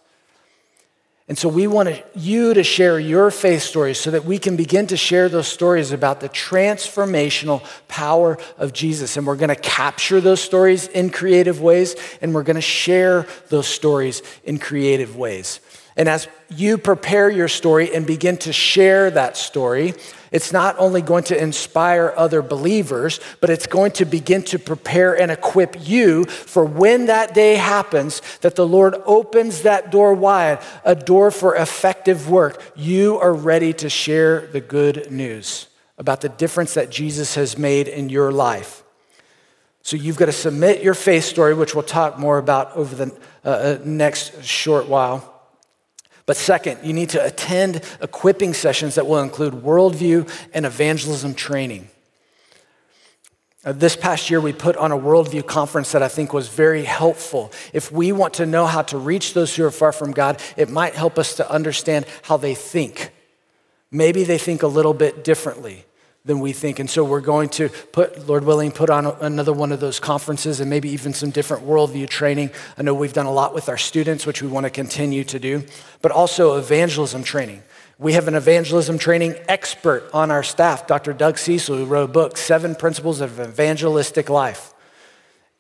And 1.27 1.39
so 1.39 1.49
we 1.49 1.67
want 1.67 2.03
you 2.15 2.53
to 2.53 2.63
share 2.63 3.01
your 3.01 3.31
faith 3.31 3.63
stories 3.63 3.99
so 3.99 4.11
that 4.11 4.27
we 4.27 4.39
can 4.39 4.57
begin 4.57 4.87
to 4.89 4.97
share 4.97 5.31
those 5.31 5.49
stories 5.49 5.91
about 5.91 6.21
the 6.21 6.29
transformational 6.29 7.65
power 7.89 8.37
of 8.59 8.75
Jesus. 8.75 9.17
And 9.17 9.27
we're 9.27 9.37
going 9.37 9.49
to 9.49 9.57
capture 9.57 10.21
those 10.21 10.43
stories 10.43 10.87
in 10.89 11.09
creative 11.09 11.63
ways, 11.63 11.97
and 12.21 12.35
we're 12.35 12.43
going 12.43 12.57
to 12.57 12.61
share 12.61 13.27
those 13.49 13.67
stories 13.67 14.23
in 14.45 14.59
creative 14.59 15.17
ways. 15.17 15.61
And 15.97 16.09
as 16.09 16.27
you 16.49 16.77
prepare 16.77 17.31
your 17.31 17.47
story 17.47 17.95
and 17.95 18.05
begin 18.05 18.37
to 18.39 18.53
share 18.53 19.11
that 19.13 19.37
story, 19.37 19.95
it's 20.33 20.53
not 20.53 20.75
only 20.79 21.01
going 21.01 21.23
to 21.25 21.41
inspire 21.41 22.13
other 22.17 22.43
believers, 22.43 23.21
but 23.41 23.51
it's 23.51 23.69
going 23.69 23.93
to 23.93 24.05
begin 24.05 24.43
to 24.45 24.59
prepare 24.59 25.19
and 25.19 25.31
equip 25.31 25.77
you 25.89 26.25
for 26.25 26.65
when 26.65 27.07
that 27.07 27.35
day 27.35 27.55
happens 27.55 28.21
that 28.41 28.57
the 28.57 28.67
Lord 28.67 28.97
opens 29.07 29.63
that 29.63 29.93
door 29.93 30.13
wide, 30.13 30.59
a 30.85 30.97
door 30.97 31.31
for 31.31 31.55
effective 31.55 32.29
work. 32.29 32.61
You 32.75 33.19
are 33.21 33.33
ready 33.33 33.73
to 33.75 33.89
share 33.89 34.49
the 34.49 34.61
good 34.61 35.13
news 35.13 35.69
about 35.97 36.21
the 36.21 36.29
difference 36.29 36.75
that 36.75 36.91
Jesus 36.91 37.37
has 37.37 37.57
made 37.57 37.87
in 37.87 38.09
your 38.09 38.33
life. 38.33 38.83
So 39.83 39.97
you've 39.97 40.17
got 40.17 40.27
to 40.27 40.33
submit 40.33 40.83
your 40.83 40.95
faith 40.95 41.25
story, 41.25 41.55
which 41.55 41.77
we'll 41.77 41.85
talk 41.85 42.19
more 42.19 42.39
about 42.39 42.75
over 42.75 42.97
the 42.97 43.17
uh, 43.45 43.49
uh 43.49 43.79
next 43.85 44.43
short 44.43 44.89
while. 44.89 45.34
But 46.27 46.37
second, 46.37 46.79
you 46.83 46.93
need 46.93 47.11
to 47.11 47.25
attend 47.25 47.83
equipping 48.01 48.55
sessions 48.55 48.95
that 48.95 49.07
will 49.07 49.21
include 49.21 49.55
worldview 49.55 50.31
and 50.55 50.65
evangelism 50.65 51.35
training. 51.35 51.89
Uh, 53.65 53.73
this 53.73 53.97
past 53.97 54.29
year, 54.31 54.41
we 54.41 54.53
put 54.53 54.77
on 54.77 54.93
a 54.93 54.99
worldview 54.99 55.47
conference 55.47 55.93
that 55.93 56.03
I 56.03 56.09
think 56.09 56.33
was 56.33 56.49
very 56.49 56.85
helpful. 56.85 57.51
If 57.73 57.91
we 57.91 58.13
want 58.13 58.35
to 58.35 58.47
know 58.47 58.67
how 58.67 58.83
to 58.83 58.99
reach 58.99 59.35
those 59.35 59.55
who 59.55 59.65
are 59.65 59.71
far 59.71 59.93
from 59.93 60.13
God, 60.13 60.41
it 60.57 60.69
might 60.69 60.95
help 60.95 61.19
us 61.19 61.37
to 61.37 61.51
understand 61.51 62.07
how 62.23 62.37
they 62.37 62.55
think. 62.55 63.11
Maybe 63.91 64.25
they 64.25 64.39
think 64.39 64.63
a 64.63 64.67
little 64.67 64.95
bit 64.95 65.25
differently 65.25 65.85
than 66.27 66.41
we 66.41 66.55
think. 66.55 66.79
And 66.79 66.89
so 66.89 67.05
we're 67.05 67.21
going 67.21 67.51
to 67.51 67.69
put, 67.69 68.27
Lord 68.27 68.45
willing, 68.45 68.73
put 68.73 68.89
on 68.89 69.05
another 69.21 69.53
one 69.53 69.73
of 69.73 69.81
those 69.81 70.01
conferences 70.01 70.59
and 70.59 70.71
maybe 70.71 70.89
even 70.89 71.13
some 71.13 71.29
different 71.29 71.67
worldview 71.67 72.09
training. 72.09 72.51
I 72.79 72.83
know 72.83 72.95
we've 72.95 73.13
done 73.13 73.27
a 73.27 73.33
lot 73.33 73.53
with 73.53 73.69
our 73.69 73.77
students, 73.77 74.25
which 74.25 74.41
we 74.41 74.49
want 74.49 74.65
to 74.65 74.71
continue 74.71 75.25
to 75.25 75.39
do, 75.39 75.65
but 76.01 76.13
also 76.13 76.57
evangelism 76.57 77.25
training. 77.25 77.63
We 77.99 78.15
have 78.15 78.27
an 78.27 78.37
evangelism 78.37 78.97
training 78.97 79.35
expert 79.49 80.09
on 80.15 80.31
our 80.31 80.43
staff, 80.43 80.87
Dr. 80.87 81.13
Doug 81.13 81.37
Cecil, 81.37 81.77
who 81.77 81.85
wrote 81.85 82.05
a 82.05 82.13
book, 82.13 82.39
Seven 82.39 82.75
Principles 82.75 83.21
of 83.21 83.39
Evangelistic 83.39 84.31
Life. 84.31 84.73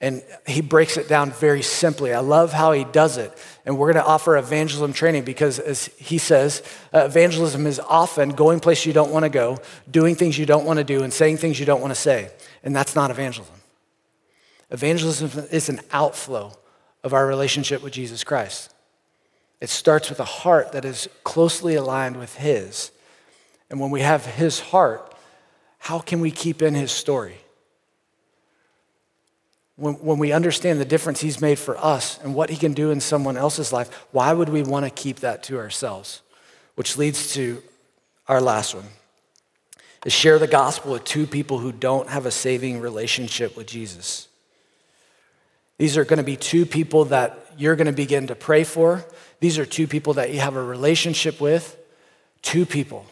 And 0.00 0.22
he 0.46 0.62
breaks 0.62 0.96
it 0.96 1.08
down 1.08 1.30
very 1.30 1.62
simply. 1.62 2.14
I 2.14 2.20
love 2.20 2.54
how 2.54 2.72
he 2.72 2.84
does 2.84 3.18
it. 3.18 3.32
And 3.66 3.78
we're 3.78 3.92
going 3.92 4.04
to 4.04 4.08
offer 4.08 4.36
evangelism 4.36 4.92
training 4.92 5.24
because, 5.24 5.58
as 5.58 5.86
he 5.96 6.18
says, 6.18 6.62
uh, 6.92 7.04
evangelism 7.06 7.66
is 7.66 7.80
often 7.80 8.30
going 8.30 8.60
places 8.60 8.84
you 8.84 8.92
don't 8.92 9.10
want 9.10 9.24
to 9.24 9.30
go, 9.30 9.58
doing 9.90 10.14
things 10.14 10.38
you 10.38 10.44
don't 10.44 10.66
want 10.66 10.78
to 10.78 10.84
do, 10.84 11.02
and 11.02 11.12
saying 11.12 11.38
things 11.38 11.58
you 11.58 11.64
don't 11.64 11.80
want 11.80 11.90
to 11.90 11.98
say. 12.00 12.30
And 12.62 12.76
that's 12.76 12.94
not 12.94 13.10
evangelism. 13.10 13.54
Evangelism 14.70 15.46
is 15.50 15.68
an 15.68 15.80
outflow 15.92 16.52
of 17.02 17.14
our 17.14 17.26
relationship 17.26 17.82
with 17.82 17.92
Jesus 17.92 18.22
Christ. 18.22 18.74
It 19.60 19.70
starts 19.70 20.10
with 20.10 20.20
a 20.20 20.24
heart 20.24 20.72
that 20.72 20.84
is 20.84 21.08
closely 21.22 21.74
aligned 21.74 22.16
with 22.16 22.34
His. 22.36 22.90
And 23.70 23.80
when 23.80 23.90
we 23.90 24.00
have 24.00 24.26
His 24.26 24.60
heart, 24.60 25.14
how 25.78 26.00
can 26.00 26.20
we 26.20 26.30
keep 26.30 26.60
in 26.60 26.74
His 26.74 26.92
story? 26.92 27.38
When, 29.76 29.94
when 29.94 30.18
we 30.18 30.32
understand 30.32 30.80
the 30.80 30.84
difference 30.84 31.20
He's 31.20 31.40
made 31.40 31.58
for 31.58 31.76
us 31.78 32.18
and 32.22 32.34
what 32.34 32.50
He 32.50 32.56
can 32.56 32.74
do 32.74 32.90
in 32.90 33.00
someone 33.00 33.36
else's 33.36 33.72
life, 33.72 34.06
why 34.12 34.32
would 34.32 34.48
we 34.48 34.62
want 34.62 34.84
to 34.86 34.90
keep 34.90 35.20
that 35.20 35.42
to 35.44 35.58
ourselves? 35.58 36.22
Which 36.76 36.96
leads 36.96 37.34
to 37.34 37.62
our 38.28 38.40
last 38.40 38.74
one 38.74 38.86
is 40.04 40.12
share 40.12 40.38
the 40.38 40.46
gospel 40.46 40.92
with 40.92 41.04
two 41.04 41.26
people 41.26 41.58
who 41.58 41.72
don't 41.72 42.08
have 42.08 42.26
a 42.26 42.30
saving 42.30 42.80
relationship 42.80 43.56
with 43.56 43.66
Jesus. 43.66 44.28
These 45.78 45.96
are 45.96 46.04
going 46.04 46.18
to 46.18 46.24
be 46.24 46.36
two 46.36 46.66
people 46.66 47.06
that 47.06 47.38
you're 47.56 47.76
going 47.76 47.86
to 47.86 47.92
begin 47.92 48.28
to 48.28 48.34
pray 48.34 48.64
for. 48.64 49.04
These 49.40 49.58
are 49.58 49.66
two 49.66 49.86
people 49.86 50.14
that 50.14 50.32
you 50.32 50.40
have 50.40 50.56
a 50.56 50.62
relationship 50.62 51.40
with. 51.40 51.76
Two 52.42 52.66
people, 52.66 53.06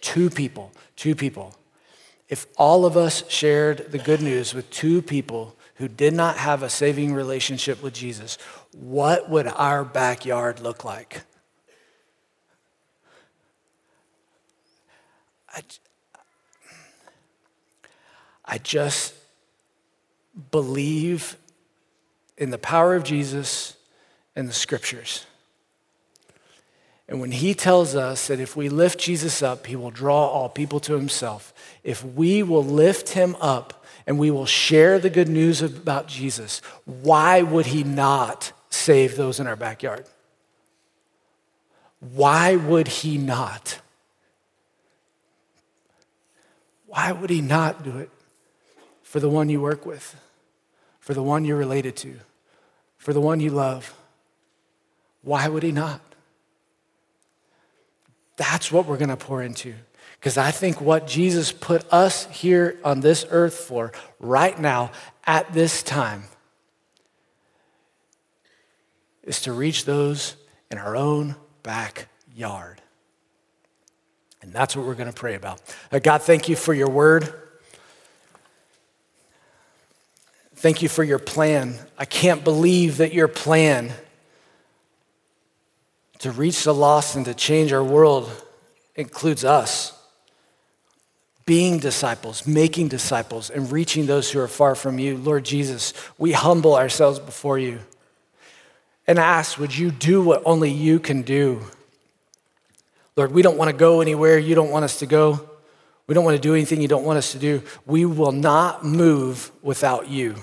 two 0.00 0.30
people, 0.30 0.72
two 0.96 1.14
people. 1.14 1.54
If 2.28 2.46
all 2.56 2.84
of 2.86 2.96
us 2.96 3.28
shared 3.28 3.92
the 3.92 3.98
good 3.98 4.22
news 4.22 4.54
with 4.54 4.70
two 4.70 5.02
people 5.02 5.54
who 5.78 5.86
did 5.88 6.12
not 6.12 6.36
have 6.36 6.62
a 6.62 6.68
saving 6.68 7.14
relationship 7.14 7.82
with 7.82 7.94
Jesus, 7.94 8.36
what 8.72 9.30
would 9.30 9.46
our 9.46 9.84
backyard 9.84 10.58
look 10.60 10.84
like? 10.84 11.22
I, 15.54 15.62
I 18.44 18.58
just 18.58 19.14
believe 20.50 21.36
in 22.36 22.50
the 22.50 22.58
power 22.58 22.96
of 22.96 23.04
Jesus 23.04 23.76
and 24.34 24.48
the 24.48 24.52
scriptures. 24.52 25.26
And 27.08 27.20
when 27.20 27.30
he 27.30 27.54
tells 27.54 27.94
us 27.94 28.26
that 28.26 28.40
if 28.40 28.56
we 28.56 28.68
lift 28.68 28.98
Jesus 28.98 29.42
up, 29.42 29.66
he 29.66 29.76
will 29.76 29.92
draw 29.92 30.26
all 30.26 30.48
people 30.48 30.80
to 30.80 30.94
himself, 30.94 31.54
if 31.84 32.04
we 32.04 32.42
will 32.42 32.64
lift 32.64 33.10
him 33.10 33.36
up, 33.40 33.77
and 34.08 34.18
we 34.18 34.30
will 34.30 34.46
share 34.46 34.98
the 34.98 35.10
good 35.10 35.28
news 35.28 35.60
about 35.60 36.08
Jesus, 36.08 36.62
why 36.86 37.42
would 37.42 37.66
he 37.66 37.84
not 37.84 38.52
save 38.70 39.18
those 39.18 39.38
in 39.38 39.46
our 39.46 39.54
backyard? 39.54 40.06
Why 42.00 42.56
would 42.56 42.88
he 42.88 43.18
not? 43.18 43.80
Why 46.86 47.12
would 47.12 47.28
he 47.28 47.42
not 47.42 47.84
do 47.84 47.98
it 47.98 48.08
for 49.02 49.20
the 49.20 49.28
one 49.28 49.50
you 49.50 49.60
work 49.60 49.84
with, 49.84 50.18
for 51.00 51.12
the 51.12 51.22
one 51.22 51.44
you're 51.44 51.58
related 51.58 51.94
to, 51.96 52.14
for 52.96 53.12
the 53.12 53.20
one 53.20 53.40
you 53.40 53.50
love? 53.50 53.94
Why 55.20 55.48
would 55.48 55.62
he 55.62 55.72
not? 55.72 56.00
That's 58.36 58.72
what 58.72 58.86
we're 58.86 58.96
going 58.96 59.10
to 59.10 59.18
pour 59.18 59.42
into. 59.42 59.74
Because 60.18 60.36
I 60.36 60.50
think 60.50 60.80
what 60.80 61.06
Jesus 61.06 61.52
put 61.52 61.90
us 61.92 62.26
here 62.26 62.78
on 62.84 63.00
this 63.00 63.24
earth 63.30 63.54
for 63.54 63.92
right 64.18 64.58
now 64.58 64.90
at 65.24 65.52
this 65.52 65.82
time 65.82 66.24
is 69.22 69.40
to 69.42 69.52
reach 69.52 69.84
those 69.84 70.34
in 70.70 70.78
our 70.78 70.96
own 70.96 71.36
backyard. 71.62 72.80
And 74.42 74.52
that's 74.52 74.74
what 74.74 74.86
we're 74.86 74.94
going 74.94 75.10
to 75.10 75.14
pray 75.14 75.34
about. 75.34 75.60
Uh, 75.92 75.98
God, 75.98 76.22
thank 76.22 76.48
you 76.48 76.56
for 76.56 76.74
your 76.74 76.88
word. 76.88 77.32
Thank 80.56 80.82
you 80.82 80.88
for 80.88 81.04
your 81.04 81.18
plan. 81.20 81.74
I 81.96 82.04
can't 82.04 82.42
believe 82.42 82.96
that 82.96 83.12
your 83.12 83.28
plan 83.28 83.92
to 86.18 86.32
reach 86.32 86.64
the 86.64 86.74
lost 86.74 87.14
and 87.14 87.24
to 87.26 87.34
change 87.34 87.72
our 87.72 87.84
world 87.84 88.28
includes 88.96 89.44
us 89.44 89.97
being 91.48 91.78
disciples, 91.78 92.46
making 92.46 92.88
disciples, 92.88 93.48
and 93.48 93.72
reaching 93.72 94.04
those 94.04 94.30
who 94.30 94.38
are 94.38 94.46
far 94.46 94.74
from 94.74 94.98
you. 94.98 95.16
Lord 95.16 95.46
Jesus, 95.46 95.94
we 96.18 96.32
humble 96.32 96.76
ourselves 96.76 97.18
before 97.18 97.58
you 97.58 97.78
and 99.06 99.18
ask, 99.18 99.58
would 99.58 99.74
you 99.74 99.90
do 99.90 100.22
what 100.22 100.42
only 100.44 100.70
you 100.70 101.00
can 101.00 101.22
do? 101.22 101.62
Lord, 103.16 103.32
we 103.32 103.40
don't 103.40 103.56
want 103.56 103.70
to 103.70 103.76
go 103.76 104.02
anywhere 104.02 104.36
you 104.36 104.54
don't 104.54 104.70
want 104.70 104.84
us 104.84 104.98
to 104.98 105.06
go. 105.06 105.48
We 106.06 106.14
don't 106.14 106.22
want 106.22 106.36
to 106.36 106.42
do 106.42 106.52
anything 106.52 106.82
you 106.82 106.88
don't 106.88 107.06
want 107.06 107.16
us 107.16 107.32
to 107.32 107.38
do. 107.38 107.62
We 107.86 108.04
will 108.04 108.32
not 108.32 108.84
move 108.84 109.50
without 109.62 110.06
you. 110.06 110.34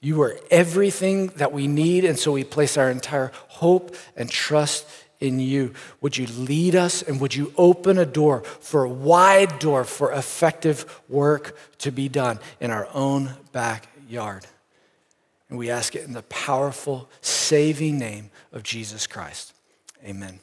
You 0.00 0.20
are 0.22 0.36
everything 0.50 1.28
that 1.36 1.52
we 1.52 1.68
need, 1.68 2.04
and 2.04 2.18
so 2.18 2.32
we 2.32 2.42
place 2.42 2.76
our 2.76 2.90
entire 2.90 3.30
hope 3.46 3.94
and 4.16 4.28
trust 4.28 4.88
in 5.24 5.40
you. 5.40 5.72
Would 6.00 6.16
you 6.16 6.26
lead 6.26 6.76
us 6.76 7.02
and 7.02 7.20
would 7.20 7.34
you 7.34 7.52
open 7.56 7.98
a 7.98 8.06
door 8.06 8.42
for 8.42 8.84
a 8.84 8.88
wide 8.88 9.58
door 9.58 9.84
for 9.84 10.12
effective 10.12 11.02
work 11.08 11.56
to 11.78 11.90
be 11.90 12.08
done 12.08 12.38
in 12.60 12.70
our 12.70 12.86
own 12.94 13.30
backyard? 13.52 14.46
And 15.48 15.58
we 15.58 15.70
ask 15.70 15.96
it 15.96 16.04
in 16.04 16.12
the 16.12 16.22
powerful, 16.22 17.08
saving 17.20 17.98
name 17.98 18.30
of 18.52 18.62
Jesus 18.62 19.06
Christ. 19.06 19.54
Amen. 20.04 20.40